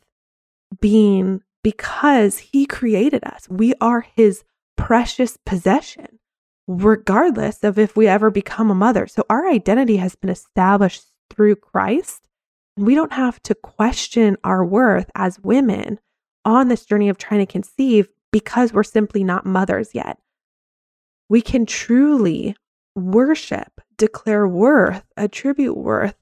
being 0.79 1.41
because 1.63 2.38
He 2.38 2.65
created 2.65 3.24
us. 3.24 3.48
We 3.50 3.74
are 3.81 4.01
His 4.01 4.43
precious 4.75 5.38
possession, 5.45 6.19
regardless 6.67 7.63
of 7.63 7.79
if 7.79 7.95
we 7.95 8.07
ever 8.07 8.29
become 8.29 8.69
a 8.69 8.75
mother. 8.75 9.07
So 9.07 9.24
our 9.29 9.48
identity 9.50 9.98
has 9.98 10.15
been 10.15 10.29
established 10.29 11.05
through 11.29 11.55
Christ. 11.57 12.27
We 12.75 12.96
don't 12.96 13.13
have 13.13 13.42
to 13.44 13.56
question 13.56 14.38
our 14.44 14.65
worth 14.65 15.10
as 15.15 15.39
women 15.39 16.00
on 16.44 16.68
this 16.68 16.86
journey 16.86 17.10
of 17.10 17.18
trying 17.18 17.46
to 17.46 17.51
conceive 17.51 18.10
because 18.32 18.74
we're 18.74 18.84
simply 18.84 19.24
not 19.24 19.46
mothers 19.46 19.94
yet. 19.94 20.18
We 21.30 21.42
can 21.42 21.65
truly 21.65 22.56
worship, 22.96 23.82
declare 23.98 24.48
worth, 24.48 25.03
attribute 25.15 25.77
worth, 25.77 26.15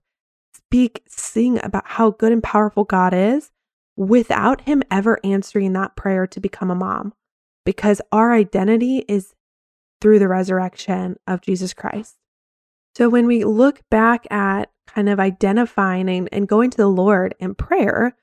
speak, 0.53 1.03
sing 1.07 1.59
about 1.63 1.83
how 1.85 2.11
good 2.11 2.31
and 2.31 2.43
powerful 2.43 2.83
God 2.83 3.13
is 3.13 3.51
without 3.95 4.61
Him 4.61 4.83
ever 4.91 5.19
answering 5.23 5.73
that 5.73 5.95
prayer 5.95 6.27
to 6.27 6.39
become 6.39 6.69
a 6.69 6.75
mom. 6.75 7.13
Because 7.65 8.01
our 8.11 8.33
identity 8.33 9.05
is 9.07 9.33
through 10.01 10.19
the 10.19 10.27
resurrection 10.27 11.17
of 11.27 11.41
Jesus 11.41 11.73
Christ. 11.73 12.15
So 12.95 13.09
when 13.09 13.25
we 13.25 13.43
look 13.43 13.81
back 13.89 14.25
at 14.31 14.69
kind 14.87 15.09
of 15.09 15.19
identifying 15.19 16.09
and, 16.09 16.29
and 16.31 16.47
going 16.47 16.69
to 16.71 16.77
the 16.77 16.87
Lord 16.87 17.35
in 17.39 17.55
prayer, 17.55 18.15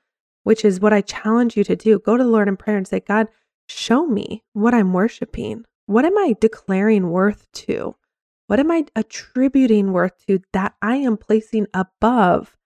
which 0.43 0.63
is 0.63 0.79
what 0.79 0.93
I 0.93 1.01
challenge 1.01 1.57
you 1.57 1.63
to 1.65 1.75
do, 1.75 1.99
go 1.99 2.17
to 2.17 2.23
the 2.23 2.29
Lord 2.29 2.47
in 2.47 2.57
prayer 2.57 2.77
and 2.77 2.87
say, 2.87 2.99
God, 2.99 3.27
show 3.67 4.05
me 4.05 4.43
what 4.53 4.73
I'm 4.73 4.93
worshiping. 4.93 5.65
What 5.85 6.05
am 6.05 6.17
I 6.17 6.35
declaring 6.39 7.09
worth 7.09 7.51
to? 7.53 7.95
What 8.47 8.59
am 8.59 8.71
I 8.71 8.85
attributing 8.95 9.91
worth 9.91 10.25
to 10.27 10.39
that 10.53 10.75
I 10.81 10.95
am 10.97 11.17
placing 11.17 11.67
above 11.73 12.57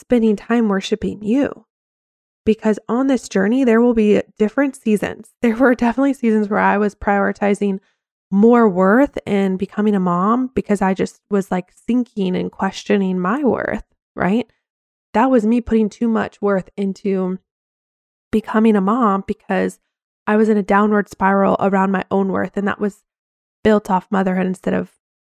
spending 0.00 0.36
time 0.36 0.68
worshiping 0.68 1.22
you? 1.22 1.66
Because 2.44 2.78
on 2.88 3.06
this 3.06 3.28
journey, 3.28 3.64
there 3.64 3.80
will 3.80 3.94
be 3.94 4.22
different 4.38 4.76
seasons. 4.76 5.30
There 5.42 5.56
were 5.56 5.74
definitely 5.74 6.14
seasons 6.14 6.48
where 6.48 6.60
I 6.60 6.76
was 6.76 6.94
prioritizing 6.94 7.80
more 8.32 8.68
worth 8.68 9.16
in 9.26 9.56
becoming 9.56 9.94
a 9.94 10.00
mom 10.00 10.50
because 10.54 10.82
I 10.82 10.94
just 10.94 11.20
was 11.30 11.50
like 11.50 11.72
thinking 11.72 12.34
and 12.34 12.50
questioning 12.50 13.20
my 13.20 13.44
worth, 13.44 13.84
right? 14.16 14.50
That 15.12 15.30
was 15.30 15.46
me 15.46 15.60
putting 15.60 15.88
too 15.88 16.08
much 16.08 16.42
worth 16.42 16.70
into 16.76 17.38
becoming 18.32 18.74
a 18.74 18.80
mom 18.80 19.22
because 19.26 19.78
I 20.26 20.36
was 20.36 20.48
in 20.48 20.56
a 20.56 20.62
downward 20.62 21.08
spiral 21.08 21.56
around 21.60 21.92
my 21.92 22.04
own 22.10 22.28
worth. 22.28 22.56
And 22.56 22.66
that 22.66 22.80
was 22.80 23.04
built 23.62 23.90
off 23.90 24.08
motherhood 24.10 24.46
instead 24.46 24.74
of 24.74 24.92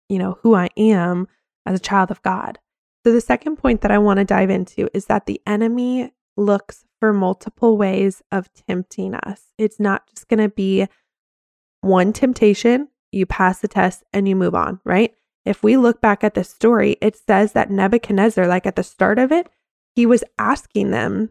you 0.09 0.19
know, 0.19 0.37
who 0.41 0.55
I 0.55 0.69
am 0.77 1.27
as 1.65 1.79
a 1.79 1.81
child 1.81 2.11
of 2.11 2.21
God. 2.21 2.59
So, 3.05 3.11
the 3.11 3.21
second 3.21 3.57
point 3.57 3.81
that 3.81 3.91
I 3.91 3.97
want 3.97 4.19
to 4.19 4.25
dive 4.25 4.49
into 4.49 4.87
is 4.93 5.07
that 5.07 5.25
the 5.25 5.41
enemy 5.45 6.13
looks 6.37 6.85
for 6.99 7.11
multiple 7.11 7.77
ways 7.77 8.21
of 8.31 8.49
tempting 8.53 9.15
us. 9.15 9.51
It's 9.57 9.79
not 9.79 10.07
just 10.07 10.29
going 10.29 10.39
to 10.39 10.49
be 10.49 10.87
one 11.83 12.13
temptation, 12.13 12.87
you 13.11 13.25
pass 13.25 13.59
the 13.59 13.67
test 13.67 14.03
and 14.13 14.27
you 14.27 14.35
move 14.35 14.55
on, 14.55 14.79
right? 14.83 15.13
If 15.45 15.61
we 15.61 15.77
look 15.77 16.01
back 16.01 16.23
at 16.23 16.33
the 16.33 16.43
story, 16.43 16.97
it 17.01 17.17
says 17.17 17.51
that 17.51 17.69
Nebuchadnezzar, 17.69 18.47
like 18.47 18.65
at 18.65 18.75
the 18.75 18.83
start 18.83 19.19
of 19.19 19.31
it, 19.31 19.47
he 19.95 20.05
was 20.05 20.23
asking 20.39 20.91
them 20.91 21.29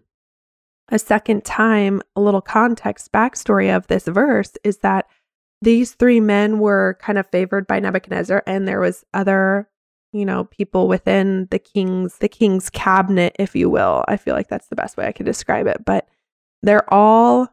a 0.90 0.98
second 0.98 1.44
time. 1.44 2.02
A 2.14 2.20
little 2.20 2.42
context 2.42 3.10
backstory 3.12 3.74
of 3.74 3.86
this 3.86 4.04
verse 4.04 4.52
is 4.62 4.78
that 4.78 5.06
these 5.62 5.92
three 5.92 6.20
men 6.20 6.58
were 6.58 6.98
kind 7.00 7.18
of 7.18 7.26
favored 7.28 7.66
by 7.66 7.80
Nebuchadnezzar, 7.80 8.42
and 8.46 8.68
there 8.68 8.80
was 8.80 9.04
other, 9.14 9.68
you 10.12 10.26
know, 10.26 10.44
people 10.44 10.88
within 10.88 11.46
the 11.50 11.58
king's 11.58 12.18
the 12.18 12.28
king's 12.28 12.68
cabinet, 12.68 13.34
if 13.38 13.56
you 13.56 13.70
will. 13.70 14.04
I 14.08 14.16
feel 14.16 14.34
like 14.34 14.48
that's 14.48 14.68
the 14.68 14.76
best 14.76 14.96
way 14.96 15.06
I 15.06 15.12
could 15.12 15.26
describe 15.26 15.66
it. 15.66 15.84
But 15.84 16.08
they're 16.62 16.92
all 16.92 17.48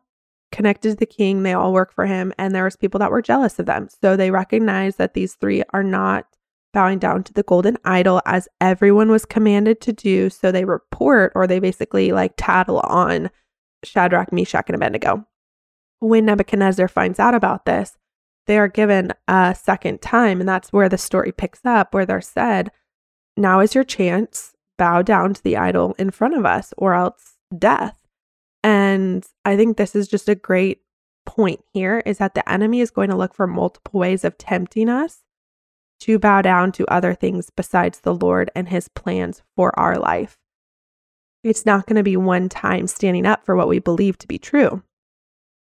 connected 0.52 0.90
to 0.90 0.96
the 0.96 1.06
king. 1.06 1.44
They 1.44 1.54
all 1.54 1.74
work 1.74 1.94
for 1.94 2.06
him, 2.06 2.34
and 2.38 2.54
there 2.54 2.64
was 2.64 2.76
people 2.76 3.00
that 3.00 3.12
were 3.12 3.22
jealous 3.22 3.60
of 3.60 3.66
them. 3.66 3.90
So 4.02 4.16
they 4.16 4.32
recognized 4.32 4.98
that 4.98 5.14
these 5.14 5.36
three 5.36 5.64
are 5.74 5.84
not 5.84 6.26
bowing 6.74 7.00
down 7.00 7.24
to 7.24 7.34
the 7.34 7.44
golden 7.44 7.78
idol 7.84 8.22
as 8.26 8.48
everyone 8.62 9.10
was 9.10 9.26
commanded 9.26 9.82
to 9.82 9.94
do. 9.94 10.30
So 10.30 10.52
they 10.52 10.66
report 10.66 11.32
or 11.36 11.48
they 11.48 11.60
basically 11.60 12.12
like 12.12 12.34
tattle 12.38 12.80
on 12.82 13.30
Shadrach, 13.84 14.32
Meshach, 14.32 14.66
and 14.68 14.76
Abednego. 14.76 15.26
When 16.00 16.26
Nebuchadnezzar 16.26 16.88
finds 16.88 17.20
out 17.20 17.34
about 17.34 17.66
this, 17.66 17.98
they 18.46 18.58
are 18.58 18.68
given 18.68 19.14
a 19.28 19.56
second 19.60 20.02
time. 20.02 20.40
And 20.40 20.50
that's 20.50 20.74
where 20.74 20.90
the 20.90 20.98
story 20.98 21.32
picks 21.32 21.66
up, 21.66 21.94
where 21.94 22.06
they're 22.06 22.22
said, 22.22 22.72
Now 23.36 23.60
is 23.60 23.76
your 23.76 23.84
chance, 23.84 24.54
bow 24.78 25.02
down 25.02 25.34
to 25.34 25.44
the 25.44 25.58
idol 25.58 25.96
in 26.00 26.12
front 26.12 26.38
of 26.38 26.46
us, 26.46 26.74
or 26.78 26.94
else 26.94 27.36
death. 27.58 27.99
And 28.64 29.26
I 29.46 29.56
think 29.56 29.78
this 29.78 29.96
is 29.96 30.08
just 30.08 30.30
a 30.30 30.36
great 30.36 30.82
point 31.26 31.64
here 31.74 32.02
is 32.06 32.18
that 32.18 32.34
the 32.34 32.50
enemy 32.50 32.82
is 32.82 32.92
going 32.92 33.10
to 33.10 33.16
look 33.16 33.34
for 33.34 33.48
multiple 33.48 34.00
ways 34.00 34.24
of 34.24 34.38
tempting 34.38 34.90
us 34.90 35.20
to 36.02 36.18
bow 36.18 36.42
down 36.42 36.72
to 36.72 36.88
other 36.88 37.14
things 37.14 37.50
besides 37.56 38.00
the 38.00 38.16
Lord 38.16 38.50
and 38.56 38.70
his 38.70 38.88
plans 38.88 39.44
for 39.56 39.78
our 39.78 39.98
life. 39.98 40.38
It's 41.44 41.66
not 41.66 41.86
going 41.86 41.98
to 41.98 42.04
be 42.04 42.18
one 42.18 42.50
time 42.50 42.88
standing 42.88 43.26
up 43.26 43.46
for 43.46 43.56
what 43.56 43.68
we 43.68 43.80
believe 43.80 44.18
to 44.20 44.28
be 44.28 44.38
true. 44.38 44.84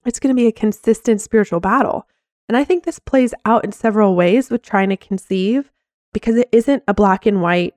It's 0.05 0.19
going 0.19 0.35
to 0.35 0.39
be 0.39 0.47
a 0.47 0.51
consistent 0.51 1.21
spiritual 1.21 1.59
battle. 1.59 2.07
And 2.47 2.55
I 2.55 2.63
think 2.63 2.83
this 2.83 2.99
plays 2.99 3.33
out 3.45 3.65
in 3.65 3.71
several 3.71 4.15
ways 4.15 4.49
with 4.49 4.61
trying 4.61 4.89
to 4.89 4.97
conceive 4.97 5.71
because 6.13 6.37
it 6.37 6.49
isn't 6.51 6.83
a 6.87 6.93
black 6.93 7.25
and 7.25 7.41
white 7.41 7.75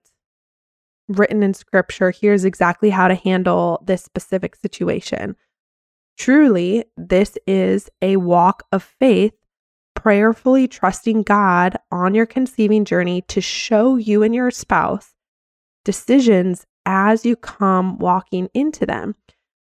written 1.11 1.43
in 1.43 1.55
scripture. 1.55 2.11
Here's 2.11 2.45
exactly 2.45 2.91
how 2.91 3.09
to 3.09 3.15
handle 3.15 3.83
this 3.85 4.03
specific 4.03 4.57
situation. 4.57 5.37
Truly, 6.17 6.85
this 6.97 7.37
is 7.47 7.89
a 8.03 8.17
walk 8.17 8.65
of 8.73 8.83
faith, 8.83 9.35
prayerfully 9.95 10.69
trusting 10.69 11.23
God 11.23 11.77
on 11.91 12.15
your 12.15 12.27
conceiving 12.27 12.85
journey 12.85 13.23
to 13.23 13.41
show 13.41 13.97
you 13.97 14.23
and 14.23 14.35
your 14.35 14.51
spouse 14.51 15.15
decisions 15.85 16.67
as 16.87 17.25
you 17.25 17.37
come 17.37 17.99
walking 17.99 18.49
into 18.55 18.87
them. 18.87 19.15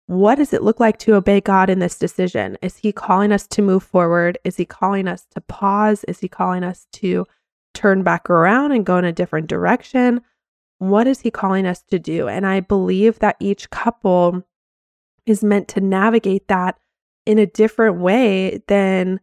What 0.06 0.34
does 0.37 0.52
it 0.52 0.62
look 0.62 0.78
like 0.78 0.99
to 1.00 1.14
obey 1.14 1.40
God 1.40 1.70
in 1.70 1.78
this 1.78 1.99
decision? 1.99 2.58
Is 2.61 2.76
He 2.76 2.92
calling 2.92 3.32
us 3.32 3.46
to 3.49 3.62
move 3.62 3.82
forward? 3.82 4.38
Is 4.44 4.56
He 4.56 4.64
calling 4.64 5.08
us 5.08 5.26
to 5.34 5.40
pause? 5.40 6.04
Is 6.04 6.18
He 6.18 6.28
calling 6.28 6.64
us 6.64 6.87
to 6.94 7.26
turn 7.72 8.02
back 8.02 8.28
around 8.28 8.72
and 8.72 8.84
go 8.84 8.99
in 8.99 9.04
a 9.04 9.12
different 9.12 9.46
direction? 9.46 10.20
What 10.83 11.07
is 11.07 11.21
he 11.21 11.31
calling 11.31 11.65
us 11.65 11.83
to 11.91 11.99
do? 11.99 12.27
And 12.29 12.45
I 12.45 12.59
believe 12.59 13.21
that 13.21 13.37
each 13.39 13.71
couple 13.71 14.43
is 15.27 15.45
meant 15.45 15.69
to 15.69 15.81
navigate 15.81 16.49
that 16.49 16.77
in 17.25 17.39
a 17.39 17.47
different 17.47 17.99
way 17.99 18.62
than 18.67 19.21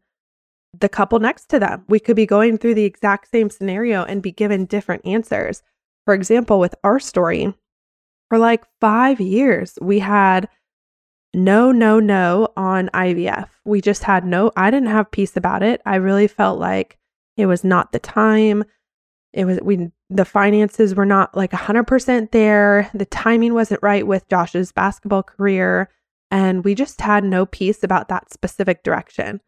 the 0.80 0.88
couple 0.88 1.20
next 1.20 1.50
to 1.50 1.60
them. 1.60 1.84
We 1.90 2.00
could 2.00 2.16
be 2.16 2.26
going 2.26 2.58
through 2.58 2.76
the 2.76 2.86
exact 2.86 3.30
same 3.30 3.50
scenario 3.50 4.04
and 4.06 4.24
be 4.24 4.32
given 4.32 4.66
different 4.66 5.06
answers. 5.06 5.62
For 6.06 6.14
example, 6.14 6.60
with 6.60 6.76
our 6.86 6.98
story, 6.98 7.54
for 8.30 8.38
like 8.38 8.64
five 8.80 9.20
years, 9.20 9.78
we 9.82 10.00
had 10.00 10.48
no, 11.34 11.74
no, 11.74 12.00
no 12.00 12.54
on 12.56 12.90
IVF. 12.94 13.50
We 13.66 13.82
just 13.82 14.04
had 14.04 14.26
no, 14.26 14.52
I 14.56 14.72
didn't 14.72 14.90
have 14.90 15.12
peace 15.12 15.36
about 15.36 15.62
it. 15.62 15.82
I 15.86 15.96
really 15.98 16.28
felt 16.28 16.58
like 16.58 16.98
it 17.36 17.48
was 17.48 17.66
not 17.66 17.92
the 17.92 18.00
time. 18.00 18.64
It 19.34 19.46
was, 19.46 19.60
we, 19.62 19.92
the 20.10 20.26
finances 20.26 20.96
were 20.96 21.06
not 21.06 21.38
like 21.38 21.52
100% 21.52 22.32
there. 22.32 22.90
The 22.94 23.06
timing 23.06 23.54
wasn't 23.54 23.84
right 23.84 24.06
with 24.06 24.28
Josh's 24.28 24.72
basketball 24.72 25.24
career. 25.24 25.90
And 26.32 26.64
we 26.64 26.76
just 26.76 27.02
had 27.02 27.24
no 27.24 27.46
peace 27.46 27.84
about 27.84 28.08
that 28.10 28.32
specific 28.32 28.84
direction. 28.84 29.42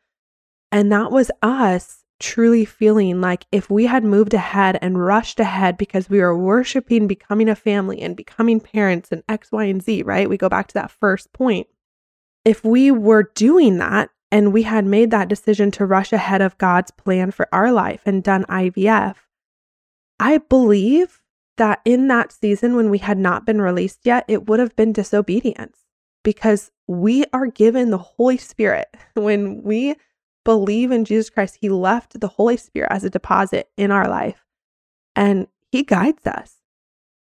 And 0.71 0.91
that 0.91 1.11
was 1.11 1.31
us 1.41 2.03
truly 2.19 2.63
feeling 2.63 3.19
like 3.19 3.45
if 3.51 3.69
we 3.69 3.87
had 3.87 4.03
moved 4.03 4.33
ahead 4.33 4.77
and 4.81 5.03
rushed 5.03 5.39
ahead 5.39 5.77
because 5.77 6.09
we 6.09 6.19
were 6.19 6.37
worshiping 6.37 7.07
becoming 7.07 7.49
a 7.49 7.55
family 7.55 7.99
and 7.99 8.15
becoming 8.15 8.59
parents 8.59 9.11
and 9.11 9.23
X, 9.27 9.51
Y, 9.51 9.65
and 9.65 9.81
Z, 9.81 10.03
right? 10.03 10.29
We 10.29 10.37
go 10.37 10.47
back 10.47 10.67
to 10.67 10.73
that 10.75 10.91
first 10.91 11.33
point. 11.33 11.67
If 12.45 12.63
we 12.63 12.91
were 12.91 13.31
doing 13.35 13.77
that 13.79 14.11
and 14.31 14.53
we 14.53 14.63
had 14.63 14.85
made 14.85 15.11
that 15.11 15.27
decision 15.27 15.71
to 15.71 15.85
rush 15.85 16.13
ahead 16.13 16.41
of 16.41 16.57
God's 16.57 16.91
plan 16.91 17.31
for 17.31 17.47
our 17.51 17.71
life 17.71 18.01
and 18.05 18.23
done 18.23 18.45
IVF, 18.45 19.15
I 20.21 20.37
believe 20.37 21.19
that 21.57 21.81
in 21.83 22.07
that 22.09 22.31
season 22.31 22.75
when 22.75 22.91
we 22.91 22.99
had 22.99 23.17
not 23.17 23.43
been 23.43 23.59
released 23.59 24.01
yet, 24.03 24.23
it 24.27 24.47
would 24.47 24.59
have 24.59 24.75
been 24.75 24.93
disobedience 24.93 25.79
because 26.23 26.71
we 26.87 27.25
are 27.33 27.47
given 27.47 27.89
the 27.89 27.97
Holy 27.97 28.37
Spirit. 28.37 28.87
When 29.15 29.63
we 29.63 29.95
believe 30.45 30.91
in 30.91 31.05
Jesus 31.05 31.31
Christ, 31.31 31.57
He 31.59 31.69
left 31.69 32.19
the 32.19 32.27
Holy 32.27 32.55
Spirit 32.55 32.91
as 32.91 33.03
a 33.03 33.09
deposit 33.09 33.69
in 33.77 33.89
our 33.89 34.07
life 34.07 34.45
and 35.15 35.47
He 35.71 35.81
guides 35.81 36.27
us. 36.27 36.57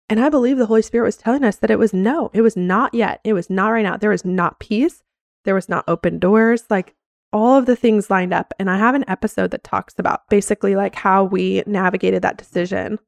And 0.08 0.18
I 0.18 0.28
believe 0.28 0.58
the 0.58 0.66
Holy 0.66 0.82
Spirit 0.82 1.06
was 1.06 1.16
telling 1.16 1.44
us 1.44 1.56
that 1.56 1.70
it 1.70 1.78
was 1.78 1.94
no, 1.94 2.32
it 2.34 2.42
was 2.42 2.56
not 2.56 2.94
yet. 2.94 3.20
It 3.22 3.32
was 3.32 3.48
not 3.48 3.68
right 3.68 3.82
now. 3.82 3.96
There 3.96 4.10
was 4.10 4.24
not 4.24 4.58
peace. 4.58 5.04
There 5.44 5.54
was 5.54 5.68
not 5.68 5.84
open 5.86 6.18
doors. 6.18 6.64
Like 6.68 6.96
all 7.32 7.56
of 7.58 7.66
the 7.66 7.76
things 7.76 8.10
lined 8.10 8.32
up. 8.32 8.54
And 8.58 8.70
I 8.70 8.78
have 8.78 8.94
an 8.94 9.04
episode 9.08 9.50
that 9.50 9.64
talks 9.64 9.94
about 9.98 10.28
basically 10.28 10.76
like 10.76 10.94
how 10.94 11.24
we 11.24 11.62
navigated 11.66 12.22
that 12.22 12.38
decision. 12.38 12.98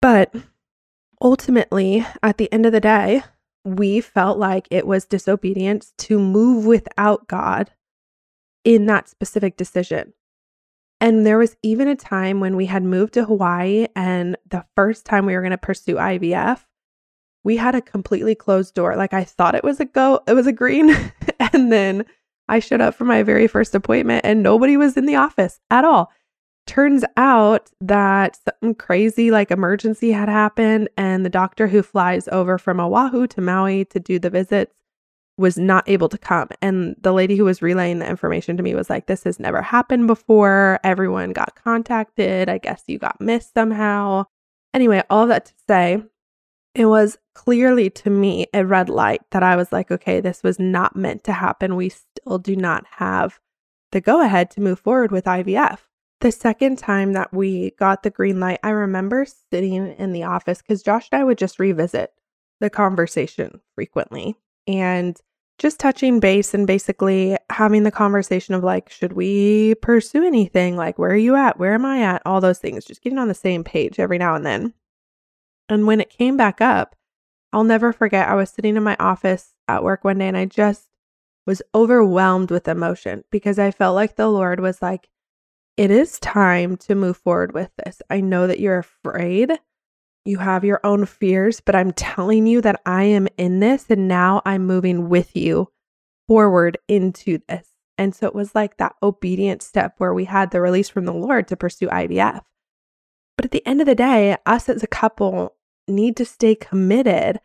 But 0.00 0.34
ultimately, 1.20 2.06
at 2.22 2.38
the 2.38 2.52
end 2.52 2.66
of 2.66 2.72
the 2.72 2.80
day, 2.80 3.22
we 3.64 4.00
felt 4.00 4.38
like 4.38 4.68
it 4.70 4.86
was 4.86 5.06
disobedience 5.06 5.92
to 5.98 6.18
move 6.18 6.66
without 6.66 7.26
God 7.28 7.70
in 8.64 8.86
that 8.86 9.08
specific 9.08 9.56
decision. 9.56 10.12
And 11.00 11.26
there 11.26 11.38
was 11.38 11.56
even 11.62 11.88
a 11.88 11.96
time 11.96 12.40
when 12.40 12.56
we 12.56 12.66
had 12.66 12.82
moved 12.82 13.14
to 13.14 13.24
Hawaii, 13.24 13.86
and 13.96 14.36
the 14.48 14.64
first 14.74 15.04
time 15.04 15.26
we 15.26 15.34
were 15.34 15.42
going 15.42 15.50
to 15.50 15.58
pursue 15.58 15.96
IVF, 15.96 16.64
we 17.42 17.56
had 17.56 17.74
a 17.74 17.82
completely 17.82 18.34
closed 18.34 18.74
door. 18.74 18.96
Like 18.96 19.12
I 19.12 19.24
thought 19.24 19.54
it 19.54 19.64
was 19.64 19.80
a 19.80 19.84
go, 19.84 20.20
it 20.26 20.32
was 20.32 20.46
a 20.46 20.52
green. 20.52 20.94
and 21.52 21.70
then 21.70 22.06
I 22.48 22.58
showed 22.58 22.80
up 22.80 22.94
for 22.94 23.04
my 23.04 23.22
very 23.22 23.46
first 23.46 23.74
appointment, 23.74 24.24
and 24.24 24.42
nobody 24.42 24.76
was 24.76 24.96
in 24.96 25.06
the 25.06 25.16
office 25.16 25.60
at 25.70 25.84
all. 25.84 26.10
Turns 26.66 27.04
out 27.16 27.70
that 27.80 28.38
something 28.44 28.74
crazy 28.74 29.30
like 29.30 29.50
emergency 29.50 30.12
had 30.12 30.28
happened, 30.28 30.88
and 30.96 31.24
the 31.24 31.30
doctor 31.30 31.68
who 31.68 31.82
flies 31.82 32.28
over 32.28 32.58
from 32.58 32.80
Oahu 32.80 33.26
to 33.28 33.40
Maui 33.40 33.84
to 33.86 34.00
do 34.00 34.18
the 34.18 34.30
visits 34.30 34.74
was 35.36 35.58
not 35.58 35.88
able 35.88 36.08
to 36.08 36.18
come. 36.18 36.48
And 36.62 36.96
the 37.00 37.12
lady 37.12 37.36
who 37.36 37.44
was 37.44 37.60
relaying 37.60 37.98
the 37.98 38.08
information 38.08 38.56
to 38.56 38.62
me 38.62 38.74
was 38.74 38.88
like, 38.88 39.06
This 39.06 39.24
has 39.24 39.40
never 39.40 39.62
happened 39.62 40.06
before. 40.06 40.78
Everyone 40.84 41.32
got 41.32 41.56
contacted. 41.56 42.48
I 42.48 42.58
guess 42.58 42.84
you 42.86 42.98
got 42.98 43.20
missed 43.20 43.52
somehow. 43.54 44.26
Anyway, 44.72 45.02
all 45.10 45.26
that 45.26 45.46
to 45.46 45.52
say, 45.68 46.02
it 46.74 46.86
was 46.86 47.18
clearly 47.34 47.88
to 47.88 48.10
me 48.10 48.46
a 48.52 48.64
red 48.64 48.88
light 48.88 49.22
that 49.30 49.42
I 49.42 49.56
was 49.56 49.72
like, 49.72 49.90
okay, 49.90 50.20
this 50.20 50.42
was 50.42 50.58
not 50.58 50.96
meant 50.96 51.24
to 51.24 51.32
happen. 51.32 51.76
We 51.76 51.88
still 51.88 52.38
do 52.38 52.56
not 52.56 52.84
have 52.96 53.38
the 53.92 54.00
go 54.00 54.20
ahead 54.20 54.50
to 54.52 54.60
move 54.60 54.80
forward 54.80 55.12
with 55.12 55.24
IVF. 55.24 55.78
The 56.20 56.32
second 56.32 56.78
time 56.78 57.12
that 57.12 57.32
we 57.32 57.72
got 57.78 58.02
the 58.02 58.10
green 58.10 58.40
light, 58.40 58.58
I 58.62 58.70
remember 58.70 59.26
sitting 59.52 59.74
in 59.74 60.12
the 60.12 60.24
office 60.24 60.62
because 60.62 60.82
Josh 60.82 61.08
and 61.12 61.20
I 61.20 61.24
would 61.24 61.38
just 61.38 61.58
revisit 61.58 62.12
the 62.60 62.70
conversation 62.70 63.60
frequently 63.74 64.36
and 64.66 65.16
just 65.58 65.78
touching 65.78 66.18
base 66.18 66.54
and 66.54 66.66
basically 66.66 67.36
having 67.50 67.84
the 67.84 67.90
conversation 67.90 68.54
of 68.54 68.64
like, 68.64 68.90
should 68.90 69.12
we 69.12 69.74
pursue 69.76 70.24
anything? 70.24 70.76
Like, 70.76 70.98
where 70.98 71.10
are 71.10 71.16
you 71.16 71.36
at? 71.36 71.58
Where 71.58 71.74
am 71.74 71.84
I 71.84 72.00
at? 72.02 72.22
All 72.24 72.40
those 72.40 72.58
things, 72.58 72.84
just 72.84 73.02
getting 73.02 73.18
on 73.18 73.28
the 73.28 73.34
same 73.34 73.62
page 73.62 74.00
every 74.00 74.18
now 74.18 74.34
and 74.34 74.44
then. 74.44 74.74
And 75.68 75.86
when 75.86 76.00
it 76.00 76.10
came 76.10 76.36
back 76.36 76.60
up, 76.60 76.94
I'll 77.52 77.64
never 77.64 77.92
forget, 77.92 78.28
I 78.28 78.34
was 78.34 78.50
sitting 78.50 78.76
in 78.76 78.82
my 78.82 78.96
office 78.98 79.54
at 79.68 79.84
work 79.84 80.04
one 80.04 80.18
day 80.18 80.28
and 80.28 80.36
I 80.36 80.44
just 80.44 80.88
was 81.46 81.62
overwhelmed 81.74 82.50
with 82.50 82.68
emotion 82.68 83.24
because 83.30 83.58
I 83.58 83.70
felt 83.70 83.94
like 83.94 84.16
the 84.16 84.28
Lord 84.28 84.60
was 84.60 84.82
like, 84.82 85.08
it 85.76 85.90
is 85.90 86.18
time 86.18 86.76
to 86.78 86.94
move 86.94 87.16
forward 87.16 87.52
with 87.52 87.70
this. 87.84 88.00
I 88.10 88.20
know 88.20 88.46
that 88.46 88.60
you're 88.60 88.78
afraid. 88.78 89.52
You 90.24 90.38
have 90.38 90.64
your 90.64 90.80
own 90.84 91.04
fears, 91.06 91.60
but 91.60 91.74
I'm 91.74 91.92
telling 91.92 92.46
you 92.46 92.60
that 92.62 92.80
I 92.86 93.04
am 93.04 93.28
in 93.36 93.60
this 93.60 93.86
and 93.90 94.08
now 94.08 94.40
I'm 94.44 94.66
moving 94.66 95.08
with 95.08 95.36
you 95.36 95.70
forward 96.26 96.78
into 96.88 97.38
this. 97.48 97.68
And 97.98 98.14
so 98.14 98.26
it 98.26 98.34
was 98.34 98.54
like 98.54 98.78
that 98.78 98.96
obedient 99.02 99.62
step 99.62 99.94
where 99.98 100.14
we 100.14 100.24
had 100.24 100.50
the 100.50 100.60
release 100.60 100.88
from 100.88 101.04
the 101.04 101.12
Lord 101.12 101.46
to 101.48 101.56
pursue 101.56 101.88
IVF. 101.88 102.42
But 103.36 103.46
at 103.46 103.50
the 103.50 103.66
end 103.66 103.80
of 103.80 103.86
the 103.86 103.94
day, 103.94 104.36
us 104.46 104.68
as 104.68 104.82
a 104.82 104.88
couple 104.88 105.54
need 105.88 106.16
to 106.16 106.24
stay 106.24 106.54
committed 106.54 107.40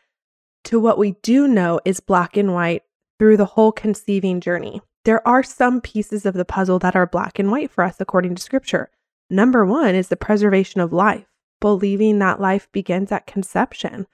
to 0.65 0.79
what 0.79 0.97
we 0.97 1.11
do 1.21 1.47
know 1.47 1.79
is 1.85 1.99
black 1.99 2.37
and 2.37 2.53
white 2.53 2.83
through 3.17 3.37
the 3.37 3.45
whole 3.45 3.71
conceiving 3.71 4.39
journey. 4.39 4.81
There 5.05 5.25
are 5.27 5.43
some 5.43 5.81
pieces 5.81 6.25
of 6.25 6.33
the 6.33 6.45
puzzle 6.45 6.79
that 6.79 6.95
are 6.95 7.07
black 7.07 7.39
and 7.39 7.51
white 7.51 7.71
for 7.71 7.83
us 7.83 7.97
according 7.99 8.35
to 8.35 8.41
scripture. 8.41 8.89
Number 9.29 9.65
one 9.65 9.95
is 9.95 10.09
the 10.09 10.17
preservation 10.17 10.81
of 10.81 10.93
life, 10.93 11.27
believing 11.59 12.19
that 12.19 12.41
life 12.41 12.69
begins 12.71 13.11
at 13.11 13.27
conception. 13.27 14.07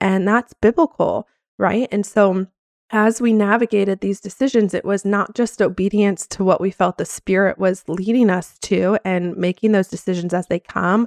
And 0.00 0.26
that's 0.26 0.54
biblical, 0.54 1.26
right? 1.58 1.88
And 1.90 2.06
so 2.06 2.46
as 2.90 3.20
we 3.20 3.32
navigated 3.32 4.00
these 4.00 4.20
decisions, 4.20 4.72
it 4.72 4.84
was 4.84 5.04
not 5.04 5.34
just 5.34 5.60
obedience 5.60 6.26
to 6.28 6.44
what 6.44 6.60
we 6.60 6.70
felt 6.70 6.98
the 6.98 7.04
Spirit 7.04 7.58
was 7.58 7.84
leading 7.86 8.30
us 8.30 8.58
to 8.60 8.98
and 9.04 9.36
making 9.36 9.72
those 9.72 9.88
decisions 9.88 10.32
as 10.32 10.46
they 10.46 10.58
come, 10.58 11.06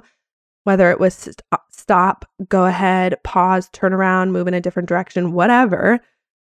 whether 0.64 0.90
it 0.90 1.00
was 1.00 1.28
uh, 1.50 1.56
stop, 1.70 2.24
go 2.48 2.66
ahead, 2.66 3.16
pause, 3.24 3.68
turn 3.72 3.92
around, 3.92 4.32
move 4.32 4.46
in 4.46 4.54
a 4.54 4.60
different 4.60 4.88
direction, 4.88 5.32
whatever. 5.32 5.98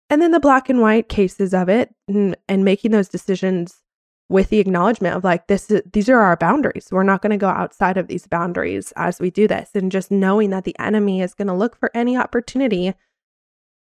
And 0.09 0.21
then 0.21 0.31
the 0.31 0.39
black 0.39 0.67
and 0.69 0.81
white 0.81 1.09
cases 1.09 1.53
of 1.53 1.69
it 1.69 1.93
and, 2.07 2.35
and 2.47 2.65
making 2.65 2.91
those 2.91 3.09
decisions 3.09 3.81
with 4.29 4.49
the 4.49 4.59
acknowledgement 4.59 5.15
of 5.15 5.23
like 5.23 5.47
this 5.47 5.69
is, 5.69 5.81
these 5.91 6.09
are 6.09 6.19
our 6.19 6.37
boundaries. 6.37 6.87
We're 6.91 7.03
not 7.03 7.21
going 7.21 7.31
to 7.31 7.37
go 7.37 7.49
outside 7.49 7.97
of 7.97 8.07
these 8.07 8.25
boundaries 8.25 8.93
as 8.95 9.19
we 9.19 9.29
do 9.29 9.47
this 9.47 9.71
and 9.75 9.91
just 9.91 10.09
knowing 10.09 10.49
that 10.51 10.63
the 10.63 10.77
enemy 10.79 11.21
is 11.21 11.35
going 11.35 11.47
to 11.47 11.53
look 11.53 11.75
for 11.75 11.91
any 11.93 12.17
opportunity 12.17 12.95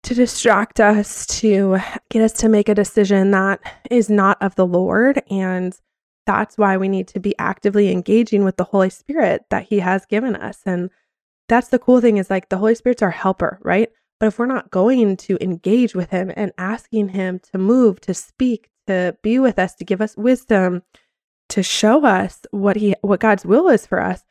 to 0.03 0.13
distract 0.13 0.79
us, 0.79 1.25
to 1.25 1.79
get 2.09 2.21
us 2.21 2.33
to 2.33 2.49
make 2.49 2.69
a 2.69 2.75
decision 2.75 3.31
that 3.31 3.59
is 3.89 4.09
not 4.09 4.41
of 4.41 4.55
the 4.55 4.65
Lord 4.65 5.21
and 5.29 5.77
that's 6.25 6.57
why 6.57 6.77
we 6.77 6.87
need 6.87 7.07
to 7.09 7.19
be 7.19 7.35
actively 7.37 7.91
engaging 7.91 8.43
with 8.43 8.57
the 8.57 8.63
Holy 8.63 8.89
Spirit 8.89 9.45
that 9.49 9.63
He 9.63 9.79
has 9.79 10.05
given 10.05 10.35
us. 10.35 10.61
And 10.65 10.89
that's 11.49 11.67
the 11.67 11.79
cool 11.79 12.01
thing 12.01 12.17
is 12.17 12.29
like 12.29 12.49
the 12.49 12.57
Holy 12.57 12.75
Spirit's 12.75 13.01
our 13.01 13.11
helper, 13.11 13.59
right? 13.61 13.89
But 14.19 14.27
if 14.27 14.39
we're 14.39 14.45
not 14.45 14.71
going 14.71 15.17
to 15.17 15.37
engage 15.43 15.95
with 15.95 16.11
Him 16.11 16.31
and 16.35 16.53
asking 16.57 17.09
Him 17.09 17.39
to 17.51 17.57
move, 17.57 17.99
to 18.01 18.13
speak, 18.13 18.69
to 18.87 19.17
be 19.21 19.39
with 19.39 19.59
us, 19.59 19.75
to 19.75 19.85
give 19.85 20.01
us 20.01 20.15
wisdom, 20.15 20.83
to 21.49 21.61
show 21.61 22.05
us 22.05 22.41
what 22.51 22.77
He 22.77 22.95
what 23.01 23.19
God's 23.19 23.45
will 23.45 23.67
is 23.67 23.85
for 23.85 24.01
us, 24.01 24.23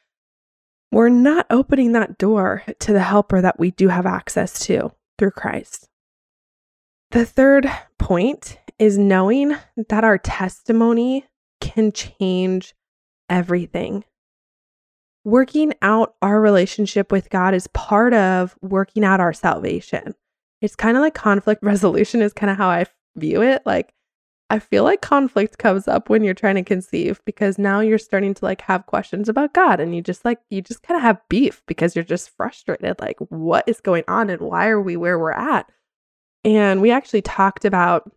we're 0.90 1.10
not 1.10 1.46
opening 1.50 1.92
that 1.92 2.16
door 2.18 2.62
to 2.80 2.92
the 2.92 3.00
helper 3.00 3.40
that 3.42 3.58
we 3.58 3.70
do 3.70 3.88
have 3.88 4.06
access 4.06 4.58
to 4.66 4.92
through 5.22 5.30
Christ. 5.30 5.88
The 7.12 7.24
third 7.24 7.70
point 7.96 8.58
is 8.80 8.98
knowing 8.98 9.54
that 9.88 10.02
our 10.02 10.18
testimony 10.18 11.26
can 11.60 11.92
change 11.92 12.74
everything. 13.30 14.02
Working 15.22 15.74
out 15.80 16.16
our 16.22 16.40
relationship 16.40 17.12
with 17.12 17.30
God 17.30 17.54
is 17.54 17.68
part 17.68 18.12
of 18.14 18.56
working 18.62 19.04
out 19.04 19.20
our 19.20 19.32
salvation. 19.32 20.16
It's 20.60 20.74
kind 20.74 20.96
of 20.96 21.02
like 21.02 21.14
conflict 21.14 21.62
resolution, 21.62 22.20
is 22.20 22.32
kind 22.32 22.50
of 22.50 22.56
how 22.56 22.70
I 22.70 22.86
view 23.14 23.42
it. 23.42 23.62
Like, 23.64 23.94
I 24.52 24.58
feel 24.58 24.84
like 24.84 25.00
conflict 25.00 25.56
comes 25.56 25.88
up 25.88 26.10
when 26.10 26.22
you're 26.22 26.34
trying 26.34 26.56
to 26.56 26.62
conceive 26.62 27.22
because 27.24 27.56
now 27.56 27.80
you're 27.80 27.96
starting 27.96 28.34
to 28.34 28.44
like 28.44 28.60
have 28.60 28.84
questions 28.84 29.30
about 29.30 29.54
God 29.54 29.80
and 29.80 29.96
you 29.96 30.02
just 30.02 30.26
like 30.26 30.40
you 30.50 30.60
just 30.60 30.82
kind 30.82 30.98
of 30.98 31.02
have 31.02 31.26
beef 31.30 31.62
because 31.66 31.96
you're 31.96 32.04
just 32.04 32.28
frustrated 32.36 33.00
like 33.00 33.16
what 33.30 33.64
is 33.66 33.80
going 33.80 34.04
on 34.08 34.28
and 34.28 34.42
why 34.42 34.68
are 34.68 34.82
we 34.82 34.94
where 34.94 35.18
we're 35.18 35.32
at? 35.32 35.72
And 36.44 36.82
we 36.82 36.90
actually 36.90 37.22
talked 37.22 37.64
about 37.64 38.12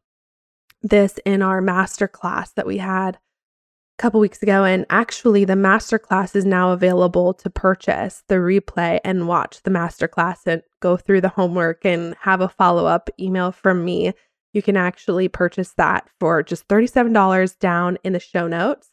this 0.81 1.17
in 1.23 1.41
our 1.41 1.61
master 1.61 2.05
class 2.05 2.51
that 2.51 2.67
we 2.67 2.79
had 2.79 3.15
a 3.15 4.01
couple 4.01 4.19
weeks 4.19 4.43
ago 4.43 4.65
and 4.65 4.85
actually 4.89 5.45
the 5.45 5.55
master 5.55 5.97
class 5.97 6.35
is 6.35 6.43
now 6.43 6.73
available 6.73 7.33
to 7.35 7.49
purchase 7.49 8.23
the 8.27 8.35
replay 8.35 8.99
and 9.05 9.29
watch 9.29 9.63
the 9.63 9.71
master 9.71 10.09
class 10.09 10.41
and 10.45 10.63
go 10.81 10.97
through 10.97 11.21
the 11.21 11.29
homework 11.29 11.85
and 11.85 12.13
have 12.19 12.41
a 12.41 12.49
follow-up 12.49 13.09
email 13.17 13.53
from 13.53 13.85
me 13.85 14.11
you 14.55 14.61
can 14.61 14.77
actually 14.77 15.27
purchase 15.27 15.73
that 15.73 16.09
for 16.17 16.41
just 16.41 16.65
$37 16.69 17.59
down 17.59 17.97
in 18.05 18.13
the 18.13 18.21
show 18.21 18.47
notes. 18.47 18.89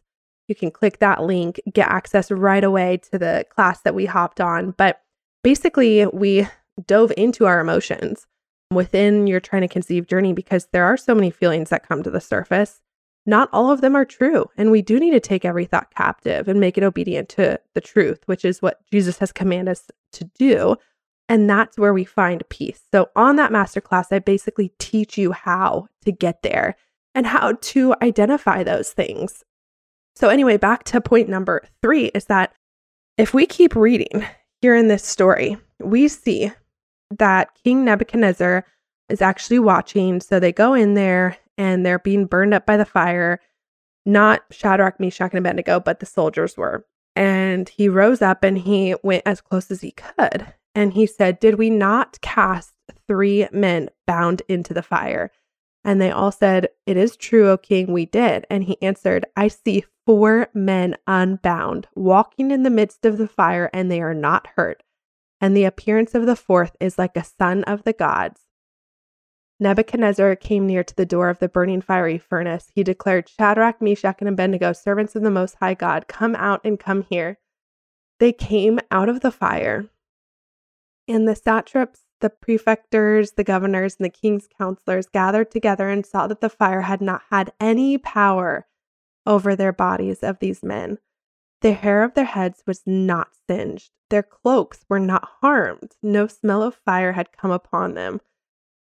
You 0.48 0.57
can 0.57 0.72
click 0.72 0.98
that 0.98 1.22
link, 1.22 1.61
get 1.72 1.88
access 1.88 2.33
right 2.33 2.64
away 2.64 2.98
to 3.11 3.18
the 3.18 3.46
class 3.48 3.81
that 3.83 3.94
we 3.94 4.05
hopped 4.07 4.40
on. 4.40 4.72
But 4.72 5.01
basically, 5.44 6.05
we 6.07 6.48
dove 6.85 7.12
into 7.16 7.46
our 7.46 7.61
emotions 7.61 8.27
within 8.72 9.29
your 9.29 9.38
trying 9.38 9.62
to 9.62 9.68
conceive 9.68 10.09
journey 10.09 10.33
because 10.33 10.66
there 10.72 10.85
are 10.85 10.96
so 10.96 11.14
many 11.14 11.31
feelings 11.31 11.70
that 11.70 11.87
come 11.87 12.03
to 12.03 12.11
the 12.11 12.20
surface. 12.20 12.81
Not 13.25 13.48
all 13.53 13.70
of 13.70 13.83
them 13.83 13.94
are 13.94 14.05
true. 14.05 14.46
And 14.57 14.72
we 14.72 14.83
do 14.83 14.98
need 14.98 15.12
to 15.12 15.20
take 15.20 15.44
every 15.44 15.64
thought 15.64 15.94
captive 15.94 16.48
and 16.48 16.59
make 16.59 16.77
it 16.77 16.83
obedient 16.83 17.29
to 17.31 17.61
the 17.75 17.81
truth, 17.81 18.18
which 18.27 18.44
is 18.44 18.61
what 18.61 18.81
Jesus 18.90 19.18
has 19.18 19.31
commanded 19.31 19.70
us 19.70 19.88
to 20.14 20.25
do. 20.37 20.77
And 21.28 21.48
that's 21.48 21.78
where 21.78 21.94
we 21.94 22.04
find 22.04 22.42
peace. 22.50 22.82
So, 22.92 23.11
on 23.16 23.37
that 23.37 23.52
masterclass, 23.52 24.06
I 24.11 24.18
basically 24.18 24.72
teach 24.78 25.16
you 25.16 25.32
how 25.32 25.88
to 26.04 26.12
get 26.12 26.42
there 26.42 26.76
and 27.14 27.26
how 27.26 27.52
to 27.52 27.94
identify 28.02 28.62
those 28.62 28.92
things. 28.92 29.44
So, 30.14 30.28
anyway, 30.28 30.56
back 30.56 30.85
to 30.85 31.00
point 31.00 31.28
number 31.28 31.62
three 31.80 32.06
is 32.06 32.26
that 32.26 32.52
if 33.16 33.32
we 33.32 33.46
keep 33.46 33.74
reading 33.74 34.24
here 34.61 34.74
in 34.74 34.88
this 34.88 35.04
story, 35.04 35.56
we 35.80 36.08
see 36.08 36.52
that 37.18 37.50
King 37.64 37.85
Nebuchadnezzar 37.85 38.66
is 39.08 39.22
actually 39.22 39.58
watching. 39.58 40.20
So, 40.20 40.38
they 40.38 40.52
go 40.52 40.74
in 40.74 40.94
there 40.94 41.37
and 41.56 41.87
they're 41.87 41.98
being 41.98 42.26
burned 42.26 42.54
up 42.54 42.66
by 42.66 42.76
the 42.76 42.85
fire. 42.85 43.40
Not 44.04 44.42
Shadrach, 44.50 44.98
Meshach, 44.98 45.30
and 45.30 45.38
Abednego, 45.38 45.78
but 45.78 46.00
the 46.00 46.06
soldiers 46.06 46.56
were. 46.56 46.85
And 47.14 47.68
he 47.68 47.88
rose 47.88 48.20
up 48.20 48.42
and 48.42 48.58
he 48.58 48.96
went 49.02 49.22
as 49.26 49.40
close 49.40 49.70
as 49.70 49.80
he 49.80 49.92
could. 49.92 50.52
And 50.74 50.94
he 50.94 51.06
said, 51.06 51.38
Did 51.38 51.56
we 51.56 51.70
not 51.70 52.20
cast 52.20 52.72
three 53.06 53.46
men 53.52 53.90
bound 54.06 54.42
into 54.48 54.72
the 54.72 54.82
fire? 54.82 55.30
And 55.85 56.00
they 56.00 56.11
all 56.11 56.32
said, 56.32 56.68
It 56.87 56.96
is 56.96 57.16
true, 57.16 57.50
O 57.50 57.56
king, 57.56 57.92
we 57.92 58.06
did. 58.06 58.46
And 58.48 58.64
he 58.64 58.80
answered, 58.80 59.26
I 59.37 59.48
see 59.48 59.85
four 60.06 60.48
men 60.54 60.96
unbound, 61.06 61.88
walking 61.94 62.50
in 62.50 62.62
the 62.62 62.70
midst 62.70 63.04
of 63.04 63.18
the 63.18 63.28
fire, 63.28 63.68
and 63.72 63.90
they 63.90 64.00
are 64.00 64.14
not 64.14 64.48
hurt. 64.56 64.82
And 65.40 65.56
the 65.56 65.64
appearance 65.64 66.14
of 66.14 66.26
the 66.26 66.37
fourth 66.37 66.76
is 66.80 66.98
like 66.98 67.16
a 67.16 67.24
son 67.24 67.64
of 67.64 67.82
the 67.82 67.92
gods. 67.92 68.42
Nebuchadnezzar 69.58 70.35
came 70.37 70.66
near 70.66 70.82
to 70.82 70.94
the 70.94 71.06
door 71.06 71.28
of 71.28 71.38
the 71.38 71.48
burning 71.48 71.82
fiery 71.82 72.18
furnace. 72.18 72.70
He 72.74 72.82
declared, 72.82 73.28
Shadrach, 73.28 73.80
Meshach, 73.80 74.16
and 74.20 74.28
Abednego, 74.28 74.72
servants 74.72 75.14
of 75.14 75.22
the 75.22 75.30
Most 75.30 75.56
High 75.61 75.74
God, 75.74 76.08
come 76.08 76.35
out 76.35 76.61
and 76.64 76.80
come 76.80 77.02
here. 77.02 77.38
They 78.18 78.32
came 78.32 78.80
out 78.90 79.08
of 79.08 79.20
the 79.20 79.30
fire 79.30 79.88
and 81.12 81.29
the 81.29 81.37
satraps, 81.37 82.05
the 82.20 82.31
prefectors, 82.31 83.33
the 83.33 83.44
governors, 83.44 83.96
and 83.98 84.05
the 84.05 84.11
king's 84.11 84.48
counselors 84.59 85.07
gathered 85.07 85.51
together 85.51 85.88
and 85.88 86.07
saw 86.07 86.27
that 86.27 86.40
the 86.40 86.48
fire 86.48 86.83
had 86.83 87.01
not 87.01 87.22
had 87.31 87.53
any 87.61 87.98
power 87.98 88.66
over 89.27 89.55
their 89.55 89.72
bodies 89.72 90.20
of 90.22 90.38
these 90.38 90.62
men. 90.62 90.98
The 91.61 91.72
hair 91.72 92.03
of 92.03 92.14
their 92.14 92.25
heads 92.25 92.62
was 92.66 92.83
not 92.87 93.29
singed, 93.48 93.92
their 94.09 94.22
cloaks 94.22 94.85
were 94.88 94.98
not 94.98 95.29
harmed, 95.40 95.96
no 96.03 96.27
smell 96.27 96.62
of 96.62 96.75
fire 96.75 97.12
had 97.12 97.33
come 97.33 97.51
upon 97.51 97.94
them. 97.94 98.20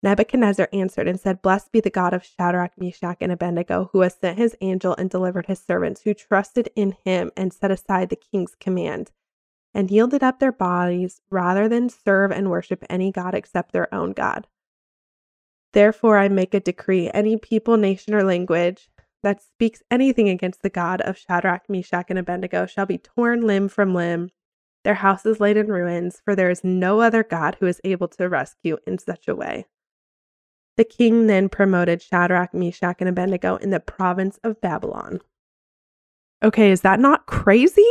Nebuchadnezzar 0.02 0.68
answered 0.72 1.08
and 1.08 1.18
said, 1.18 1.42
Blessed 1.42 1.72
be 1.72 1.80
the 1.80 1.90
God 1.90 2.14
of 2.14 2.24
Shadrach, 2.24 2.72
Meshach, 2.78 3.16
and 3.20 3.32
Abednego, 3.32 3.90
who 3.92 4.02
has 4.02 4.14
sent 4.14 4.38
his 4.38 4.54
angel 4.60 4.94
and 4.96 5.10
delivered 5.10 5.46
his 5.46 5.58
servants 5.58 6.02
who 6.02 6.14
trusted 6.14 6.70
in 6.76 6.94
him 7.04 7.32
and 7.36 7.52
set 7.52 7.72
aside 7.72 8.10
the 8.10 8.16
king's 8.16 8.54
command 8.54 9.10
and 9.74 9.90
yielded 9.90 10.22
up 10.22 10.38
their 10.38 10.52
bodies 10.52 11.20
rather 11.30 11.68
than 11.68 11.88
serve 11.88 12.30
and 12.30 12.50
worship 12.50 12.84
any 12.88 13.12
God 13.12 13.34
except 13.34 13.72
their 13.72 13.92
own 13.94 14.12
God. 14.12 14.46
Therefore, 15.72 16.18
I 16.18 16.28
make 16.28 16.54
a 16.54 16.60
decree 16.60 17.10
any 17.12 17.36
people, 17.36 17.76
nation, 17.76 18.14
or 18.14 18.22
language 18.22 18.88
that 19.22 19.42
speaks 19.42 19.82
anything 19.90 20.28
against 20.28 20.62
the 20.62 20.70
God 20.70 21.00
of 21.02 21.18
Shadrach, 21.18 21.68
Meshach, 21.68 22.06
and 22.08 22.18
Abednego 22.18 22.66
shall 22.66 22.86
be 22.86 22.98
torn 22.98 23.42
limb 23.46 23.68
from 23.68 23.94
limb, 23.94 24.30
their 24.84 24.94
houses 24.94 25.40
laid 25.40 25.56
in 25.56 25.66
ruins, 25.66 26.22
for 26.24 26.34
there 26.34 26.50
is 26.50 26.64
no 26.64 27.00
other 27.00 27.22
God 27.22 27.56
who 27.58 27.66
is 27.66 27.80
able 27.84 28.08
to 28.08 28.28
rescue 28.28 28.78
in 28.86 28.98
such 28.98 29.28
a 29.28 29.34
way. 29.34 29.66
The 30.76 30.84
king 30.84 31.26
then 31.26 31.48
promoted 31.48 32.00
Shadrach, 32.00 32.54
Meshach, 32.54 32.96
and 33.00 33.08
Abednego 33.08 33.56
in 33.56 33.70
the 33.70 33.80
province 33.80 34.38
of 34.44 34.60
Babylon. 34.60 35.20
Okay, 36.42 36.70
is 36.70 36.82
that 36.82 37.00
not 37.00 37.26
crazy? 37.26 37.82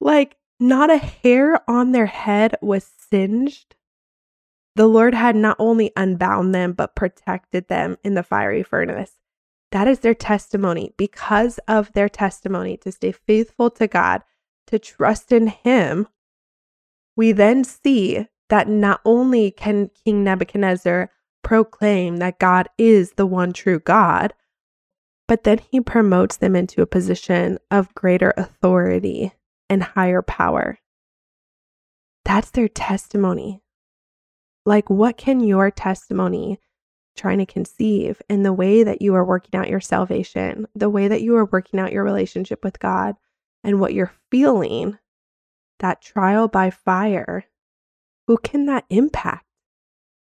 Like, 0.00 0.36
not 0.60 0.90
a 0.90 0.98
hair 0.98 1.68
on 1.68 1.92
their 1.92 2.06
head 2.06 2.56
was 2.60 2.84
singed. 2.84 3.76
The 4.76 4.86
Lord 4.86 5.14
had 5.14 5.36
not 5.36 5.56
only 5.58 5.92
unbound 5.96 6.54
them, 6.54 6.72
but 6.72 6.94
protected 6.94 7.68
them 7.68 7.96
in 8.04 8.14
the 8.14 8.22
fiery 8.22 8.62
furnace. 8.62 9.12
That 9.70 9.88
is 9.88 10.00
their 10.00 10.14
testimony. 10.14 10.94
Because 10.96 11.58
of 11.68 11.92
their 11.92 12.08
testimony 12.08 12.76
to 12.78 12.92
stay 12.92 13.12
faithful 13.12 13.70
to 13.72 13.86
God, 13.86 14.22
to 14.68 14.78
trust 14.78 15.32
in 15.32 15.48
Him, 15.48 16.08
we 17.16 17.32
then 17.32 17.64
see 17.64 18.28
that 18.48 18.68
not 18.68 19.00
only 19.04 19.50
can 19.50 19.90
King 20.04 20.24
Nebuchadnezzar 20.24 21.10
proclaim 21.42 22.18
that 22.18 22.38
God 22.38 22.68
is 22.78 23.12
the 23.12 23.26
one 23.26 23.52
true 23.52 23.78
God, 23.78 24.32
but 25.26 25.44
then 25.44 25.58
he 25.58 25.80
promotes 25.80 26.36
them 26.36 26.56
into 26.56 26.80
a 26.80 26.86
position 26.86 27.58
of 27.70 27.94
greater 27.94 28.32
authority 28.36 29.32
and 29.68 29.82
higher 29.82 30.22
power. 30.22 30.78
That's 32.24 32.50
their 32.50 32.68
testimony. 32.68 33.62
Like, 34.66 34.90
what 34.90 35.16
can 35.16 35.40
your 35.40 35.70
testimony 35.70 36.58
trying 37.16 37.38
to 37.38 37.46
conceive 37.46 38.20
in 38.28 38.42
the 38.42 38.52
way 38.52 38.82
that 38.82 39.02
you 39.02 39.14
are 39.14 39.24
working 39.24 39.58
out 39.58 39.68
your 39.68 39.80
salvation, 39.80 40.66
the 40.74 40.90
way 40.90 41.08
that 41.08 41.22
you 41.22 41.36
are 41.36 41.46
working 41.46 41.80
out 41.80 41.92
your 41.92 42.04
relationship 42.04 42.62
with 42.62 42.78
God, 42.78 43.16
and 43.64 43.80
what 43.80 43.94
you're 43.94 44.12
feeling, 44.30 44.98
that 45.80 46.00
trial 46.00 46.48
by 46.48 46.70
fire, 46.70 47.44
who 48.26 48.36
can 48.36 48.66
that 48.66 48.84
impact 48.88 49.46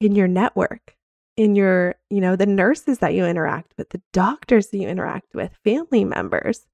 in 0.00 0.14
your 0.14 0.28
network? 0.28 0.98
in 1.38 1.54
your, 1.54 1.94
you 2.10 2.20
know, 2.20 2.34
the 2.34 2.46
nurses 2.46 2.98
that 2.98 3.14
you 3.14 3.24
interact 3.24 3.72
with, 3.78 3.90
the 3.90 4.02
doctors 4.12 4.66
that 4.66 4.78
you 4.78 4.88
interact 4.88 5.32
with, 5.34 5.56
family 5.62 6.04
members 6.04 6.66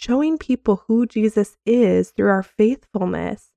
showing 0.00 0.38
people 0.38 0.84
who 0.86 1.06
Jesus 1.06 1.56
is 1.66 2.10
through 2.10 2.30
our 2.30 2.42
faithfulness 2.42 3.50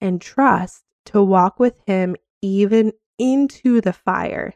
and 0.00 0.20
trust 0.20 0.84
to 1.06 1.22
walk 1.22 1.58
with 1.58 1.80
Him 1.86 2.16
even 2.42 2.92
into 3.18 3.80
the 3.80 3.94
fire. 3.94 4.52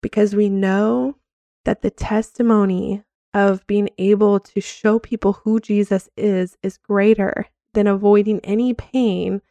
Because 0.00 0.34
we 0.34 0.48
know 0.48 1.16
that 1.64 1.82
the 1.82 1.90
testimony 1.90 3.04
of 3.34 3.66
being 3.66 3.90
able 3.98 4.40
to 4.40 4.60
show 4.60 4.98
people 4.98 5.34
who 5.44 5.60
Jesus 5.60 6.08
is 6.16 6.56
is 6.62 6.78
greater 6.78 7.46
than 7.74 7.86
avoiding 7.86 8.40
any 8.40 8.72
pain 8.74 9.42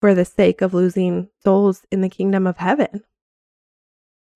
for 0.00 0.14
the 0.14 0.24
sake 0.24 0.62
of 0.62 0.74
losing 0.74 1.28
souls 1.44 1.84
in 1.90 2.00
the 2.00 2.08
kingdom 2.08 2.46
of 2.46 2.58
heaven. 2.58 2.90
At 2.92 3.02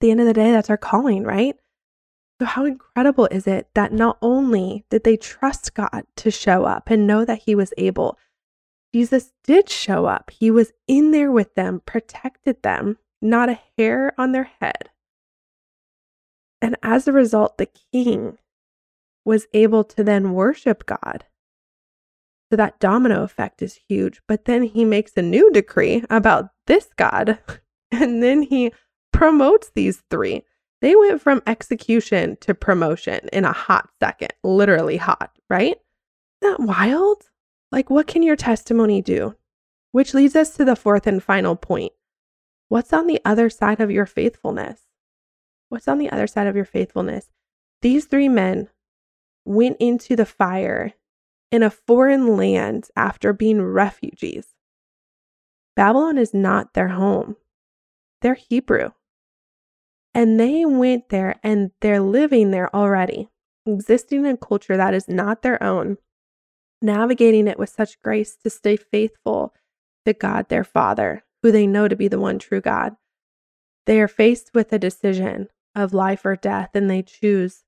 the 0.01 0.11
end 0.11 0.21
of 0.21 0.27
the 0.27 0.33
day, 0.33 0.51
that's 0.53 0.71
our 0.71 0.77
calling, 0.77 1.25
right? 1.25 1.57
So, 2.43 2.47
how 2.47 2.65
incredible 2.65 3.29
is 3.31 3.47
it 3.47 3.69
that 3.75 3.93
not 3.93 4.19
only 4.21 4.85
did 4.91 5.05
they 5.05 5.17
trust 5.17 5.75
God 5.75 6.03
to 6.17 6.33
show 6.33 6.65
up 6.65 6.91
and 6.91 7.07
know 7.07 7.25
that 7.25 7.43
He 7.43 7.55
was 7.55 7.73
able, 7.79 8.19
Jesus 8.93 9.33
did 9.45 9.71
show 9.71 10.07
up. 10.07 10.33
He 10.41 10.51
was 10.51 10.73
in 10.89 11.13
there 11.13 11.31
with 11.31 11.55
them, 11.55 11.83
protected 11.87 12.61
them, 12.65 12.99
not 13.21 13.49
a 13.49 13.61
hair 13.79 14.13
on 14.19 14.33
their 14.33 14.51
head. 14.61 14.91
And 16.61 16.75
as 16.83 17.07
a 17.07 17.13
result, 17.13 17.59
the 17.59 17.69
king 17.93 18.39
was 19.25 19.47
able 19.55 19.85
to 19.85 20.03
then 20.03 20.33
worship 20.33 20.85
God. 20.85 21.27
So 22.51 22.57
that 22.57 22.81
domino 22.81 23.23
effect 23.23 23.63
is 23.63 23.79
huge. 23.89 24.21
But 24.27 24.47
then 24.47 24.65
he 24.65 24.85
makes 24.85 25.13
a 25.17 25.23
new 25.23 25.53
decree 25.53 26.05
about 26.11 26.49
this 26.67 26.89
God. 26.97 27.39
And 27.93 28.23
then 28.23 28.41
he 28.43 28.73
promotes 29.13 29.71
these 29.75 30.03
three. 30.11 30.45
They 30.83 30.97
went 30.97 31.23
from 31.23 31.43
execution 31.47 32.37
to 32.41 32.55
promotion 32.55 33.29
in 33.33 33.45
a 33.45 33.53
hot 33.53 33.89
second, 34.01 34.33
literally 34.43 34.97
hot, 34.97 35.31
right? 35.49 35.77
Isn't 36.43 36.59
that 36.59 36.61
wild? 36.61 37.23
Like, 37.71 37.89
what 37.89 38.09
can 38.09 38.25
your 38.25 38.35
testimony 38.35 39.01
do? 39.01 39.37
Which 39.93 40.13
leads 40.13 40.35
us 40.35 40.57
to 40.57 40.65
the 40.65 40.75
fourth 40.75 41.07
and 41.07 41.23
final 41.23 41.55
point. 41.55 41.93
What's 42.69 42.93
on 42.93 43.07
the 43.07 43.21
other 43.25 43.49
side 43.49 43.81
of 43.81 43.93
your 43.93 44.07
faithfulness? 44.07 44.81
What's 45.69 45.87
on 45.87 45.99
the 45.99 46.11
other 46.11 46.27
side 46.27 46.49
of 46.49 46.57
your 46.57 46.65
faithfulness? 46.65 47.31
These 47.81 48.07
three 48.07 48.29
men 48.29 48.69
went 49.45 49.77
into 49.79 50.17
the 50.17 50.27
fire 50.27 50.95
in 51.53 51.63
a 51.63 51.71
foreign 51.71 52.37
land 52.37 52.89
after 52.97 53.33
being 53.33 53.63
refugees. 53.63 54.49
Babylon 55.77 56.19
is 56.19 56.35
not 56.35 56.75
their 56.75 56.89
home, 56.89 57.37
they're 58.21 58.35
Hebrew. 58.35 58.91
And 60.15 60.39
they 60.39 60.65
went 60.65 61.09
there 61.09 61.39
and 61.43 61.71
they're 61.81 62.01
living 62.01 62.51
there 62.51 62.75
already, 62.75 63.29
existing 63.67 64.27
in 64.27 64.35
a 64.35 64.37
culture 64.37 64.77
that 64.77 64.95
is 64.95 65.09
not 65.09 65.43
their 65.43 65.63
own, 65.63 65.97
navigating 66.83 67.49
it 67.49 67.59
with 67.59 67.71
such 67.71 68.01
grace 68.03 68.37
to 68.43 68.51
stay 68.51 68.77
faithful 68.77 69.55
to 70.05 70.13
God, 70.13 70.49
their 70.49 70.65
Father, 70.65 71.25
who 71.43 71.51
they 71.51 71.67
know 71.67 71.89
to 71.89 71.97
be 71.97 72.09
the 72.09 72.21
one 72.21 72.39
true 72.39 72.61
God. 72.61 72.97
They 73.87 74.01
are 74.01 74.09
faced 74.09 74.51
with 74.55 74.73
a 74.73 74.79
decision 74.79 75.49
of 75.75 75.95
life 75.95 76.25
or 76.25 76.37
death, 76.37 76.71
and 76.75 76.91
they 76.91 77.03
choose 77.03 77.65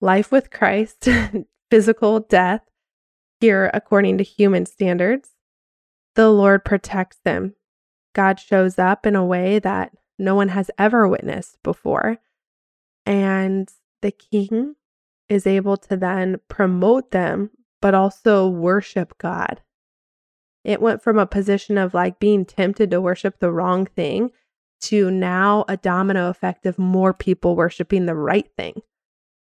life 0.00 0.30
with 0.30 0.50
Christ, 0.50 1.08
physical 1.70 2.20
death, 2.20 2.62
here 3.40 3.70
according 3.72 4.18
to 4.18 4.24
human 4.24 4.66
standards. 4.66 5.30
The 6.14 6.30
Lord 6.30 6.64
protects 6.64 7.18
them. 7.24 7.54
God 8.14 8.40
shows 8.40 8.78
up 8.78 9.06
in 9.06 9.14
a 9.14 9.24
way 9.24 9.58
that 9.60 9.92
no 10.18 10.34
one 10.34 10.48
has 10.48 10.70
ever 10.78 11.06
witnessed 11.06 11.58
before. 11.62 12.18
And 13.06 13.70
the 14.02 14.10
king 14.10 14.76
is 15.28 15.46
able 15.46 15.76
to 15.76 15.96
then 15.96 16.40
promote 16.48 17.10
them, 17.10 17.50
but 17.80 17.94
also 17.94 18.48
worship 18.48 19.16
God. 19.18 19.60
It 20.64 20.80
went 20.80 21.02
from 21.02 21.18
a 21.18 21.26
position 21.26 21.78
of 21.78 21.94
like 21.94 22.18
being 22.18 22.44
tempted 22.44 22.90
to 22.90 23.00
worship 23.00 23.38
the 23.38 23.52
wrong 23.52 23.86
thing 23.86 24.30
to 24.80 25.10
now 25.10 25.64
a 25.68 25.76
domino 25.76 26.28
effect 26.28 26.66
of 26.66 26.78
more 26.78 27.12
people 27.12 27.56
worshiping 27.56 28.06
the 28.06 28.14
right 28.14 28.48
thing. 28.56 28.82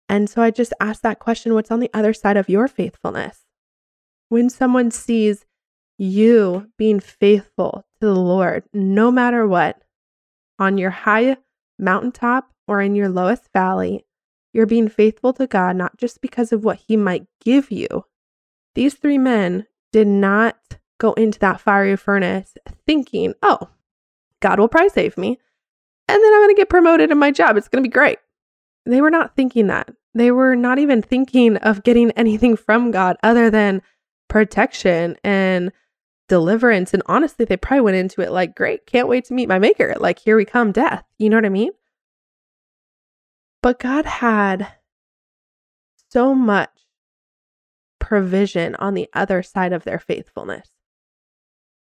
And 0.09 0.29
so 0.29 0.43
I 0.43 0.51
just 0.51 0.73
asked 0.81 1.03
that 1.03 1.19
question 1.19 1.55
what's 1.55 1.71
on 1.71 1.81
the 1.81 1.91
other 1.95 2.13
side 2.13 2.37
of 2.37 2.49
your 2.49 2.69
faithfulness? 2.69 3.45
When 4.29 4.51
someone 4.51 4.91
sees 4.91 5.45
you 5.99 6.71
being 6.77 7.01
faithful 7.01 7.85
to 8.01 8.07
the 8.07 8.15
Lord, 8.15 8.65
no 8.73 9.11
matter 9.11 9.47
what, 9.47 9.83
on 10.61 10.79
your 10.79 10.91
high 10.91 11.39
mountaintop 11.79 12.53
or 12.69 12.81
in 12.81 12.95
your 12.95 13.09
lowest 13.09 13.49
valley, 13.53 14.07
you're 14.53 14.67
being 14.67 14.89
faithful 14.89 15.33
to 15.33 15.47
God, 15.47 15.77
not 15.77 15.97
just 15.97 16.21
because 16.21 16.53
of 16.53 16.63
what 16.63 16.79
He 16.87 16.97
might 16.97 17.27
give 17.43 17.71
you. 17.71 18.05
These 18.75 18.95
three 18.95 19.19
men 19.19 19.67
did 19.93 20.07
not 20.07 20.57
go 20.99 21.15
into 21.15 21.39
that 21.41 21.61
fiery 21.61 21.97
furnace 21.97 22.55
thinking, 22.87 23.35
oh, 23.43 23.71
God 24.41 24.61
will 24.61 24.69
probably 24.69 24.91
save 24.91 25.17
me. 25.17 25.39
And 26.09 26.23
then 26.23 26.33
I'm 26.33 26.41
going 26.41 26.55
to 26.55 26.61
get 26.61 26.69
promoted 26.69 27.11
in 27.11 27.19
my 27.19 27.31
job. 27.31 27.57
It's 27.57 27.69
going 27.69 27.83
to 27.83 27.89
be 27.89 27.93
great. 27.93 28.19
They 28.87 29.01
were 29.01 29.11
not 29.11 29.35
thinking 29.35 29.69
that. 29.69 29.91
They 30.15 30.31
were 30.31 30.57
not 30.57 30.79
even 30.79 31.03
thinking 31.03 31.57
of 31.59 31.85
getting 31.85 32.11
anything 32.13 32.57
from 32.57 32.91
God 32.91 33.17
other 33.23 33.51
than 33.51 33.83
protection 34.29 35.17
and 35.23 35.73
deliverance. 36.31 36.95
And 36.95 37.03
honestly, 37.07 37.45
they 37.45 37.57
probably 37.57 37.81
went 37.81 37.97
into 37.97 38.21
it 38.21 38.31
like, 38.31 38.55
great, 38.55 38.87
can't 38.87 39.09
wait 39.09 39.25
to 39.27 39.35
meet 39.35 39.49
my 39.49 39.59
maker. 39.59 39.97
Like, 39.99 40.21
here 40.21 40.37
we 40.37 40.45
come, 40.45 40.71
death. 40.71 41.03
You 41.19 41.29
know 41.29 41.37
what 41.37 41.45
I 41.45 41.51
mean? 41.51 41.73
But 43.63 43.81
God 43.81 44.07
had 44.07 44.73
so 46.11 46.33
much 46.33 46.71
provision 47.99 48.77
on 48.77 48.95
the 48.95 49.09
other 49.13 49.43
side 49.43 49.73
of 49.73 49.83
their 49.83 49.99
faithfulness. 49.99 50.69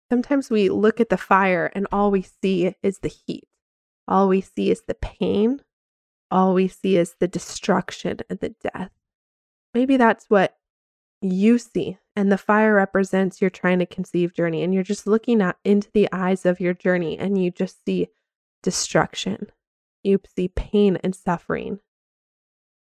Sometimes 0.09 0.51
we 0.51 0.69
look 0.69 1.01
at 1.01 1.09
the 1.09 1.17
fire 1.17 1.71
and 1.75 1.89
all 1.91 2.13
we 2.13 2.23
see 2.23 2.77
is 2.81 3.01
the 3.01 3.09
heat. 3.09 3.49
All 4.07 4.29
we 4.29 4.41
see 4.41 4.71
is 4.71 4.83
the 4.87 4.95
pain. 4.95 5.63
All 6.31 6.55
we 6.55 6.69
see 6.69 6.97
is 6.97 7.17
the 7.19 7.29
destruction 7.29 8.19
and 8.31 8.39
the 8.39 8.55
death. 8.63 8.93
Maybe 9.75 9.97
that's 9.97 10.27
what 10.29 10.57
you 11.21 11.59
see 11.59 11.99
and 12.15 12.31
the 12.31 12.39
fire 12.39 12.75
represents 12.75 13.41
your 13.41 13.51
trying 13.51 13.79
to 13.81 13.87
conceive 13.87 14.35
journey 14.35 14.63
and 14.63 14.73
you're 14.73 14.83
just 14.83 15.07
looking 15.07 15.41
at 15.41 15.57
into 15.65 15.91
the 15.93 16.09
eyes 16.13 16.47
of 16.47 16.61
your 16.61 16.75
journey 16.75 17.19
and 17.19 17.43
you 17.43 17.51
just 17.51 17.85
see 17.85 18.09
destruction. 18.63 19.49
You 20.03 20.21
see 20.37 20.49
pain 20.49 20.99
and 21.03 21.15
suffering. 21.15 21.81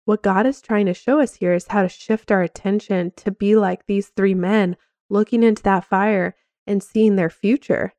What 0.05 0.23
God 0.23 0.47
is 0.47 0.61
trying 0.61 0.87
to 0.87 0.95
show 0.95 1.21
us 1.21 1.37
here 1.37 1.55
is 1.55 1.69
how 1.69 1.83
to 1.83 1.89
shift 1.89 2.31
our 2.31 2.43
attention 2.43 3.13
to 3.17 3.31
be 3.31 3.57
like 3.57 3.87
these 3.87 4.09
three 4.09 4.35
men 4.35 4.77
looking 5.09 5.43
into 5.43 5.63
that 5.63 5.85
fire 5.85 6.35
and 6.67 6.83
seeing 6.83 7.17
their 7.17 7.31
future, 7.31 7.95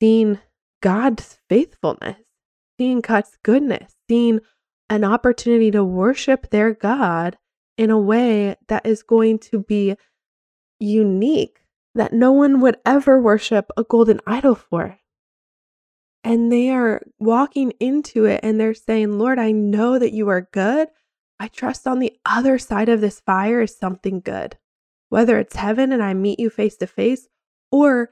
seeing 0.00 0.38
God's 0.80 1.38
faithfulness, 1.48 2.16
seeing 2.78 3.00
God's 3.00 3.36
goodness, 3.42 3.94
seeing 4.08 4.40
an 4.88 5.04
opportunity 5.04 5.70
to 5.72 5.84
worship 5.84 6.50
their 6.50 6.72
God 6.72 7.36
in 7.78 7.90
a 7.90 7.98
way 7.98 8.56
that 8.66 8.84
is 8.84 9.02
going 9.02 9.38
to 9.38 9.60
be 9.60 9.96
unique, 10.78 11.60
that 11.94 12.12
no 12.12 12.32
one 12.32 12.60
would 12.60 12.76
ever 12.84 13.20
worship 13.20 13.70
a 13.76 13.84
golden 13.84 14.20
idol 14.26 14.54
for. 14.54 14.98
And 16.24 16.52
they 16.52 16.70
are 16.70 17.00
walking 17.18 17.72
into 17.80 18.24
it 18.24 18.40
and 18.42 18.60
they're 18.60 18.74
saying, 18.74 19.18
Lord, 19.18 19.38
I 19.38 19.52
know 19.52 19.98
that 19.98 20.12
you 20.12 20.28
are 20.28 20.48
good. 20.52 20.88
I 21.40 21.48
trust 21.48 21.86
on 21.86 22.00
the 22.00 22.12
other 22.26 22.58
side 22.58 22.88
of 22.88 23.00
this 23.00 23.20
fire 23.20 23.62
is 23.62 23.76
something 23.76 24.20
good. 24.20 24.58
Whether 25.08 25.38
it's 25.38 25.56
heaven 25.56 25.92
and 25.92 26.02
I 26.02 26.12
meet 26.12 26.40
you 26.40 26.50
face 26.50 26.76
to 26.78 26.86
face, 26.86 27.28
or 27.70 28.10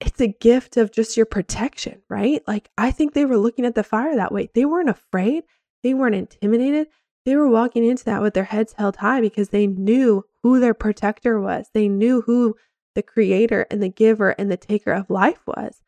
it's 0.00 0.20
a 0.20 0.28
gift 0.28 0.76
of 0.76 0.92
just 0.92 1.16
your 1.16 1.26
protection, 1.26 2.00
right? 2.08 2.42
Like, 2.46 2.70
I 2.78 2.90
think 2.90 3.12
they 3.12 3.26
were 3.26 3.36
looking 3.36 3.66
at 3.66 3.74
the 3.74 3.82
fire 3.82 4.16
that 4.16 4.32
way. 4.32 4.48
They 4.54 4.64
weren't 4.64 4.88
afraid, 4.88 5.42
they 5.82 5.92
weren't 5.92 6.14
intimidated. 6.14 6.86
They 7.30 7.36
were 7.36 7.48
walking 7.48 7.84
into 7.84 8.04
that 8.06 8.22
with 8.22 8.34
their 8.34 8.42
heads 8.42 8.74
held 8.76 8.96
high 8.96 9.20
because 9.20 9.50
they 9.50 9.68
knew 9.68 10.24
who 10.42 10.58
their 10.58 10.74
protector 10.74 11.38
was. 11.38 11.70
They 11.72 11.86
knew 11.86 12.22
who 12.22 12.56
the 12.96 13.04
creator 13.04 13.68
and 13.70 13.80
the 13.80 13.88
giver 13.88 14.30
and 14.30 14.50
the 14.50 14.56
taker 14.56 14.90
of 14.90 15.10
life 15.10 15.38
was. 15.46 15.80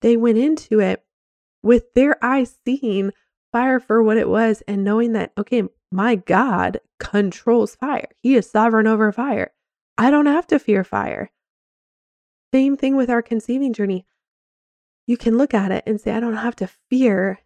They 0.00 0.16
went 0.16 0.38
into 0.38 0.80
it 0.80 1.04
with 1.62 1.92
their 1.92 2.16
eyes 2.24 2.56
seeing 2.64 3.12
fire 3.52 3.78
for 3.78 4.02
what 4.02 4.16
it 4.16 4.30
was 4.30 4.62
and 4.66 4.84
knowing 4.84 5.12
that, 5.12 5.32
okay, 5.36 5.64
my 5.92 6.14
God 6.14 6.80
controls 6.98 7.74
fire. 7.74 8.08
He 8.22 8.34
is 8.34 8.48
sovereign 8.48 8.86
over 8.86 9.12
fire. 9.12 9.52
I 9.98 10.10
don't 10.10 10.24
have 10.24 10.46
to 10.46 10.58
fear 10.58 10.82
fire. 10.82 11.30
Same 12.54 12.74
thing 12.74 12.96
with 12.96 13.10
our 13.10 13.20
conceiving 13.20 13.74
journey. 13.74 14.06
You 15.06 15.18
can 15.18 15.36
look 15.36 15.52
at 15.52 15.72
it 15.72 15.84
and 15.86 16.00
say, 16.00 16.12
I 16.12 16.20
don't 16.20 16.36
have 16.36 16.56
to 16.56 16.70
fear 16.88 17.40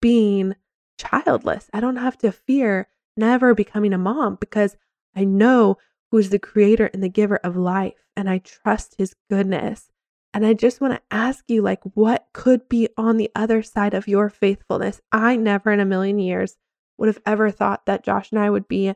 being 0.00 0.56
childless. 0.98 1.70
I 1.72 1.80
don't 1.80 1.96
have 1.96 2.18
to 2.18 2.32
fear 2.32 2.88
never 3.16 3.54
becoming 3.54 3.92
a 3.92 3.98
mom 3.98 4.36
because 4.40 4.76
I 5.16 5.24
know 5.24 5.78
who 6.10 6.18
is 6.18 6.30
the 6.30 6.38
creator 6.38 6.90
and 6.92 7.02
the 7.02 7.08
giver 7.08 7.36
of 7.36 7.56
life 7.56 8.04
and 8.16 8.28
I 8.28 8.38
trust 8.38 8.96
his 8.98 9.14
goodness. 9.30 9.90
And 10.34 10.44
I 10.44 10.52
just 10.52 10.80
want 10.80 10.94
to 10.94 11.02
ask 11.10 11.44
you, 11.48 11.62
like, 11.62 11.80
what 11.94 12.26
could 12.34 12.68
be 12.68 12.88
on 12.96 13.16
the 13.16 13.30
other 13.34 13.62
side 13.62 13.94
of 13.94 14.06
your 14.06 14.28
faithfulness? 14.28 15.00
I 15.10 15.36
never 15.36 15.72
in 15.72 15.80
a 15.80 15.86
million 15.86 16.18
years 16.18 16.56
would 16.98 17.08
have 17.08 17.22
ever 17.24 17.50
thought 17.50 17.86
that 17.86 18.04
Josh 18.04 18.30
and 18.30 18.40
I 18.40 18.50
would 18.50 18.68
be 18.68 18.94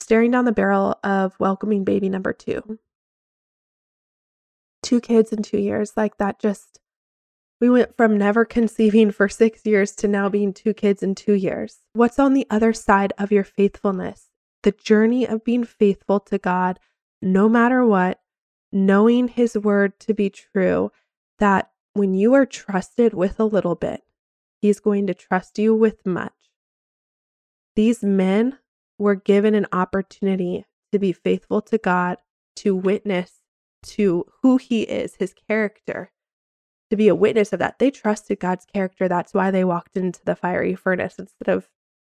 staring 0.00 0.30
down 0.30 0.44
the 0.44 0.52
barrel 0.52 0.98
of 1.02 1.38
welcoming 1.40 1.84
baby 1.84 2.08
number 2.08 2.32
two 2.32 2.78
two 4.82 5.00
kids 5.00 5.32
in 5.32 5.42
two 5.42 5.58
years. 5.58 5.92
Like 5.96 6.16
that 6.18 6.38
just, 6.38 6.79
we 7.60 7.68
went 7.68 7.96
from 7.96 8.16
never 8.16 8.44
conceiving 8.44 9.10
for 9.10 9.28
six 9.28 9.66
years 9.66 9.92
to 9.96 10.08
now 10.08 10.28
being 10.28 10.52
two 10.52 10.72
kids 10.72 11.02
in 11.02 11.14
two 11.14 11.34
years. 11.34 11.80
What's 11.92 12.18
on 12.18 12.34
the 12.34 12.46
other 12.48 12.72
side 12.72 13.12
of 13.18 13.30
your 13.30 13.44
faithfulness? 13.44 14.30
The 14.62 14.72
journey 14.72 15.26
of 15.26 15.44
being 15.44 15.64
faithful 15.64 16.20
to 16.20 16.38
God, 16.38 16.78
no 17.20 17.48
matter 17.48 17.84
what, 17.84 18.20
knowing 18.72 19.28
His 19.28 19.56
word 19.56 19.98
to 20.00 20.14
be 20.14 20.30
true, 20.30 20.90
that 21.38 21.70
when 21.92 22.14
you 22.14 22.34
are 22.34 22.46
trusted 22.46 23.14
with 23.14 23.38
a 23.38 23.44
little 23.44 23.74
bit, 23.74 24.02
He's 24.60 24.80
going 24.80 25.06
to 25.06 25.14
trust 25.14 25.58
you 25.58 25.74
with 25.74 26.04
much. 26.06 26.32
These 27.76 28.02
men 28.02 28.58
were 28.98 29.14
given 29.14 29.54
an 29.54 29.66
opportunity 29.72 30.66
to 30.92 30.98
be 30.98 31.12
faithful 31.12 31.62
to 31.62 31.78
God, 31.78 32.18
to 32.56 32.74
witness 32.74 33.40
to 33.82 34.26
who 34.42 34.58
he 34.58 34.82
is, 34.82 35.16
his 35.16 35.32
character, 35.32 36.10
to 36.90 36.96
be 36.96 37.08
a 37.08 37.14
witness 37.14 37.52
of 37.52 37.58
that. 37.60 37.78
They 37.78 37.90
trusted 37.90 38.40
God's 38.40 38.66
character. 38.66 39.08
That's 39.08 39.32
why 39.32 39.50
they 39.50 39.64
walked 39.64 39.96
into 39.96 40.20
the 40.24 40.36
fiery 40.36 40.74
furnace 40.74 41.18
instead 41.18 41.48
of 41.48 41.68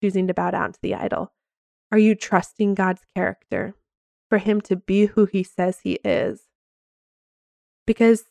choosing 0.03 0.27
to 0.27 0.35
bow 0.35 0.51
down 0.51 0.73
to 0.73 0.81
the 0.83 0.95
idol. 0.95 1.33
Are 1.93 1.99
you 1.99 2.15
trusting 2.15 2.75
God's 2.75 3.03
character 3.15 3.75
for 4.29 4.39
him 4.39 4.61
to 4.63 4.77
be 4.77 5.07
who 5.07 5.27
he 5.27 5.43
says 5.43 5.81
he 5.81 5.99
is? 6.05 6.49
Because 7.87 8.25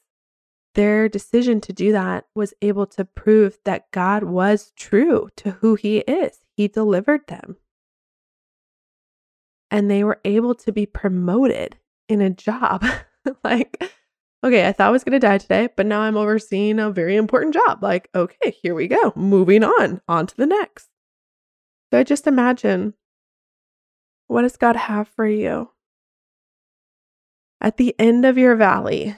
their 0.73 1.09
decision 1.09 1.61
to 1.61 1.73
do 1.73 1.91
that 1.91 2.25
was 2.33 2.53
able 2.61 2.87
to 2.87 3.05
prove 3.05 3.59
that 3.65 3.91
God 3.91 4.23
was 4.23 4.71
true 4.75 5.29
to 5.35 5.51
who 5.51 5.75
he 5.75 5.99
is. 5.99 6.39
He 6.55 6.67
delivered 6.67 7.27
them. 7.27 7.57
And 9.69 9.89
they 9.89 10.03
were 10.03 10.19
able 10.25 10.55
to 10.55 10.71
be 10.71 10.85
promoted 10.85 11.77
in 12.09 12.21
a 12.21 12.29
job 12.29 12.83
like, 13.43 13.91
okay, 14.43 14.67
I 14.67 14.71
thought 14.71 14.87
I 14.87 14.91
was 14.91 15.03
going 15.03 15.19
to 15.19 15.27
die 15.27 15.37
today, 15.37 15.69
but 15.75 15.85
now 15.85 16.01
I'm 16.01 16.17
overseeing 16.17 16.79
a 16.79 16.89
very 16.91 17.15
important 17.15 17.53
job. 17.53 17.83
Like, 17.83 18.09
okay, 18.15 18.51
here 18.61 18.75
we 18.75 18.87
go. 18.87 19.13
Moving 19.15 19.63
on, 19.63 20.01
on 20.07 20.27
to 20.27 20.35
the 20.35 20.47
next. 20.47 20.89
So 21.91 22.03
just 22.03 22.27
imagine 22.27 22.93
what 24.27 24.43
does 24.43 24.57
God 24.57 24.75
have 24.75 25.07
for 25.09 25.27
you? 25.27 25.71
At 27.59 27.77
the 27.77 27.93
end 27.99 28.25
of 28.25 28.37
your 28.37 28.55
valley, 28.55 29.15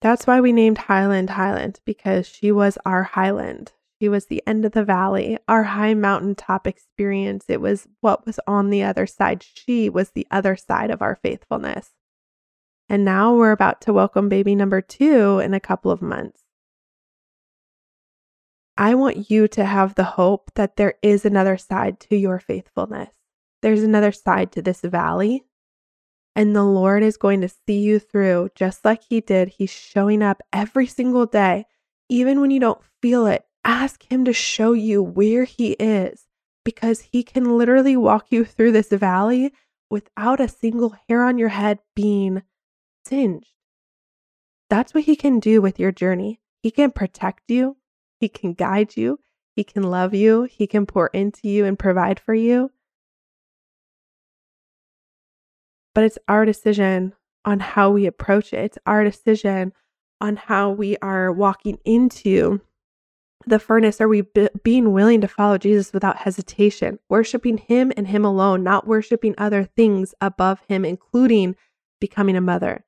that's 0.00 0.26
why 0.26 0.40
we 0.40 0.52
named 0.52 0.78
Highland 0.78 1.30
Highland, 1.30 1.80
because 1.84 2.26
she 2.28 2.52
was 2.52 2.78
our 2.84 3.02
Highland. 3.02 3.72
She 4.00 4.08
was 4.08 4.26
the 4.26 4.42
end 4.46 4.66
of 4.66 4.72
the 4.72 4.84
valley, 4.84 5.38
our 5.48 5.62
high 5.62 5.94
mountaintop 5.94 6.66
experience. 6.66 7.46
It 7.48 7.60
was 7.60 7.88
what 8.02 8.26
was 8.26 8.38
on 8.46 8.68
the 8.68 8.82
other 8.82 9.06
side. 9.06 9.42
She 9.42 9.88
was 9.88 10.10
the 10.10 10.26
other 10.30 10.56
side 10.56 10.90
of 10.90 11.00
our 11.00 11.16
faithfulness. 11.16 11.92
And 12.88 13.04
now 13.04 13.34
we're 13.34 13.52
about 13.52 13.80
to 13.82 13.92
welcome 13.92 14.28
baby 14.28 14.54
number 14.54 14.80
two 14.80 15.38
in 15.38 15.54
a 15.54 15.60
couple 15.60 15.90
of 15.90 16.02
months. 16.02 16.42
I 18.76 18.94
want 18.94 19.30
you 19.30 19.48
to 19.48 19.64
have 19.64 19.94
the 19.94 20.04
hope 20.04 20.50
that 20.54 20.76
there 20.76 20.94
is 21.02 21.24
another 21.24 21.56
side 21.56 22.00
to 22.00 22.16
your 22.16 22.38
faithfulness. 22.38 23.10
There's 23.62 23.82
another 23.82 24.12
side 24.12 24.52
to 24.52 24.62
this 24.62 24.80
valley 24.80 25.44
and 26.36 26.54
the 26.54 26.64
Lord 26.64 27.02
is 27.02 27.16
going 27.16 27.40
to 27.42 27.48
see 27.48 27.80
you 27.80 27.98
through 27.98 28.50
just 28.54 28.84
like 28.84 29.02
He 29.08 29.20
did. 29.20 29.48
He's 29.48 29.70
showing 29.70 30.22
up 30.22 30.42
every 30.52 30.86
single 30.86 31.26
day. 31.26 31.66
Even 32.08 32.40
when 32.40 32.50
you 32.50 32.60
don't 32.60 32.82
feel 33.00 33.26
it, 33.26 33.44
ask 33.64 34.10
Him 34.10 34.24
to 34.24 34.32
show 34.32 34.72
you 34.72 35.02
where 35.02 35.44
He 35.44 35.72
is 35.72 36.26
because 36.64 37.00
He 37.00 37.22
can 37.22 37.56
literally 37.56 37.96
walk 37.96 38.26
you 38.30 38.44
through 38.44 38.72
this 38.72 38.88
valley 38.88 39.52
without 39.90 40.40
a 40.40 40.48
single 40.48 40.96
hair 41.08 41.22
on 41.22 41.38
your 41.38 41.50
head 41.50 41.78
being 41.94 42.42
singed. 43.06 43.52
That's 44.70 44.94
what 44.94 45.04
He 45.04 45.16
can 45.16 45.40
do 45.40 45.60
with 45.60 45.78
your 45.78 45.92
journey. 45.92 46.40
He 46.62 46.70
can 46.70 46.90
protect 46.90 47.50
you, 47.50 47.76
He 48.20 48.28
can 48.28 48.54
guide 48.54 48.96
you, 48.96 49.18
He 49.54 49.64
can 49.64 49.82
love 49.82 50.14
you, 50.14 50.44
He 50.44 50.66
can 50.66 50.86
pour 50.86 51.08
into 51.08 51.48
you 51.48 51.64
and 51.64 51.78
provide 51.78 52.18
for 52.18 52.34
you. 52.34 52.70
but 55.94 56.04
it's 56.04 56.18
our 56.28 56.44
decision 56.44 57.14
on 57.44 57.60
how 57.60 57.90
we 57.90 58.06
approach 58.06 58.52
it. 58.52 58.64
It's 58.64 58.78
our 58.84 59.04
decision 59.04 59.72
on 60.20 60.36
how 60.36 60.70
we 60.70 60.96
are 60.98 61.32
walking 61.32 61.78
into 61.84 62.60
the 63.46 63.58
furnace. 63.58 64.00
Are 64.00 64.08
we 64.08 64.22
be- 64.22 64.48
being 64.62 64.92
willing 64.92 65.20
to 65.20 65.28
follow 65.28 65.58
Jesus 65.58 65.92
without 65.92 66.18
hesitation, 66.18 66.98
worshiping 67.08 67.58
Him 67.58 67.92
and 67.96 68.08
Him 68.08 68.24
alone, 68.24 68.62
not 68.62 68.86
worshiping 68.86 69.34
other 69.38 69.64
things 69.64 70.14
above 70.20 70.60
Him, 70.68 70.84
including 70.84 71.54
becoming 72.00 72.36
a 72.36 72.40
mother? 72.40 72.83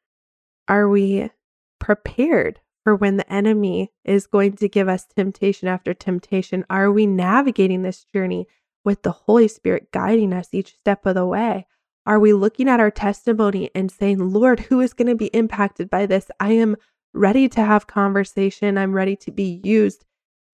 Are 0.68 0.88
we 0.88 1.30
prepared 1.78 2.60
for 2.82 2.94
when 2.94 3.16
the 3.16 3.32
enemy 3.32 3.92
is 4.04 4.26
going 4.26 4.56
to 4.56 4.68
give 4.68 4.88
us 4.88 5.06
temptation 5.06 5.68
after 5.68 5.94
temptation? 5.94 6.64
Are 6.68 6.90
we 6.90 7.06
navigating 7.06 7.82
this 7.82 8.04
journey 8.04 8.46
with 8.84 9.02
the 9.02 9.12
Holy 9.12 9.48
Spirit 9.48 9.92
guiding 9.92 10.32
us 10.32 10.48
each 10.52 10.74
step 10.74 11.06
of 11.06 11.14
the 11.14 11.26
way? 11.26 11.66
Are 12.06 12.20
we 12.20 12.32
looking 12.32 12.68
at 12.68 12.80
our 12.80 12.90
testimony 12.90 13.70
and 13.74 13.90
saying, 13.90 14.30
Lord, 14.30 14.60
who 14.60 14.80
is 14.80 14.92
going 14.92 15.08
to 15.08 15.16
be 15.16 15.26
impacted 15.26 15.90
by 15.90 16.06
this? 16.06 16.30
I 16.38 16.52
am 16.52 16.76
ready 17.12 17.48
to 17.48 17.64
have 17.64 17.88
conversation. 17.88 18.78
I'm 18.78 18.92
ready 18.92 19.16
to 19.16 19.32
be 19.32 19.60
used 19.64 20.04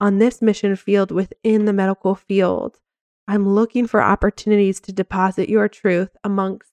on 0.00 0.18
this 0.18 0.40
mission 0.40 0.76
field 0.76 1.10
within 1.10 1.66
the 1.66 1.72
medical 1.72 2.14
field. 2.14 2.80
I'm 3.28 3.48
looking 3.48 3.86
for 3.86 4.02
opportunities 4.02 4.80
to 4.80 4.92
deposit 4.92 5.48
your 5.48 5.68
truth 5.68 6.16
amongst 6.24 6.72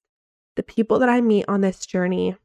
the 0.56 0.63
people 0.63 0.99
that 0.99 1.10
I 1.10 1.21
meet 1.21 1.45
on 1.47 1.62
this 1.62 1.86
journey. 1.86 2.38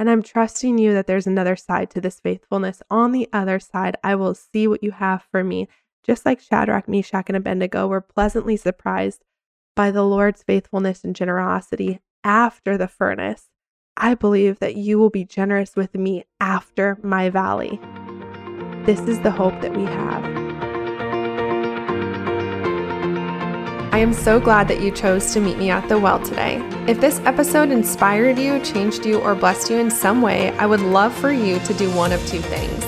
And 0.00 0.08
I'm 0.08 0.22
trusting 0.22 0.78
you 0.78 0.94
that 0.94 1.06
there's 1.06 1.26
another 1.26 1.56
side 1.56 1.90
to 1.90 2.00
this 2.00 2.20
faithfulness. 2.20 2.82
On 2.90 3.12
the 3.12 3.28
other 3.34 3.60
side, 3.60 3.98
I 4.02 4.14
will 4.14 4.34
see 4.34 4.66
what 4.66 4.82
you 4.82 4.92
have 4.92 5.26
for 5.30 5.44
me. 5.44 5.68
Just 6.02 6.24
like 6.24 6.40
Shadrach, 6.40 6.88
Meshach, 6.88 7.26
and 7.28 7.36
Abednego 7.36 7.86
were 7.86 8.00
pleasantly 8.00 8.56
surprised 8.56 9.26
by 9.76 9.90
the 9.90 10.02
Lord's 10.02 10.42
faithfulness 10.42 11.04
and 11.04 11.14
generosity 11.14 12.00
after 12.24 12.78
the 12.78 12.88
furnace, 12.88 13.50
I 13.94 14.14
believe 14.14 14.58
that 14.60 14.74
you 14.74 14.98
will 14.98 15.10
be 15.10 15.26
generous 15.26 15.76
with 15.76 15.94
me 15.94 16.24
after 16.40 16.96
my 17.02 17.28
valley. 17.28 17.78
This 18.86 19.00
is 19.00 19.20
the 19.20 19.30
hope 19.30 19.60
that 19.60 19.76
we 19.76 19.84
have. 19.84 20.49
Am 24.00 24.12
so 24.12 24.40
glad 24.40 24.66
that 24.68 24.80
you 24.80 24.90
chose 24.90 25.32
to 25.34 25.40
meet 25.40 25.58
me 25.58 25.70
at 25.70 25.88
the 25.88 25.98
well 25.98 26.18
today. 26.18 26.56
If 26.88 27.00
this 27.00 27.20
episode 27.20 27.70
inspired 27.70 28.38
you, 28.38 28.58
changed 28.60 29.04
you, 29.04 29.20
or 29.20 29.34
blessed 29.34 29.70
you 29.70 29.78
in 29.78 29.90
some 29.90 30.22
way, 30.22 30.50
I 30.58 30.66
would 30.66 30.80
love 30.80 31.14
for 31.14 31.30
you 31.30 31.58
to 31.60 31.74
do 31.74 31.90
one 31.94 32.12
of 32.12 32.26
two 32.26 32.40
things. 32.40 32.84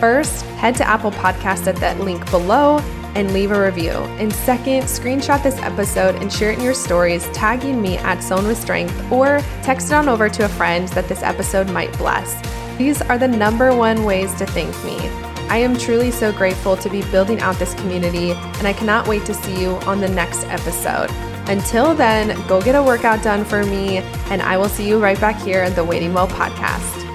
First, 0.00 0.44
head 0.56 0.74
to 0.76 0.88
Apple 0.88 1.12
Podcast 1.12 1.66
at 1.66 1.76
that 1.76 2.00
link 2.00 2.28
below 2.30 2.78
and 3.14 3.32
leave 3.32 3.50
a 3.50 3.64
review. 3.64 3.92
And 4.18 4.32
second, 4.32 4.84
screenshot 4.84 5.42
this 5.42 5.56
episode 5.58 6.16
and 6.16 6.32
share 6.32 6.50
it 6.50 6.58
in 6.58 6.64
your 6.64 6.74
stories, 6.74 7.26
tagging 7.32 7.80
me 7.80 7.96
at 7.98 8.22
Sown 8.22 8.46
with 8.46 8.58
Strength, 8.58 9.10
or 9.10 9.38
text 9.62 9.88
it 9.88 9.94
on 9.94 10.08
over 10.08 10.28
to 10.28 10.44
a 10.44 10.48
friend 10.48 10.88
that 10.88 11.08
this 11.08 11.22
episode 11.22 11.70
might 11.70 11.96
bless. 11.96 12.34
These 12.76 13.00
are 13.02 13.16
the 13.16 13.28
number 13.28 13.74
one 13.74 14.04
ways 14.04 14.34
to 14.34 14.46
thank 14.46 14.74
me. 14.84 15.35
I 15.48 15.58
am 15.58 15.76
truly 15.76 16.10
so 16.10 16.32
grateful 16.32 16.76
to 16.76 16.90
be 16.90 17.02
building 17.10 17.40
out 17.40 17.56
this 17.56 17.74
community, 17.74 18.32
and 18.32 18.66
I 18.66 18.72
cannot 18.72 19.06
wait 19.06 19.24
to 19.26 19.34
see 19.34 19.60
you 19.60 19.76
on 19.86 20.00
the 20.00 20.08
next 20.08 20.44
episode. 20.44 21.10
Until 21.48 21.94
then, 21.94 22.36
go 22.48 22.60
get 22.60 22.74
a 22.74 22.82
workout 22.82 23.22
done 23.22 23.44
for 23.44 23.64
me, 23.64 23.98
and 24.30 24.42
I 24.42 24.56
will 24.56 24.68
see 24.68 24.88
you 24.88 24.98
right 24.98 25.20
back 25.20 25.40
here 25.40 25.60
at 25.60 25.76
the 25.76 25.84
Waiting 25.84 26.12
Well 26.12 26.26
podcast. 26.26 27.05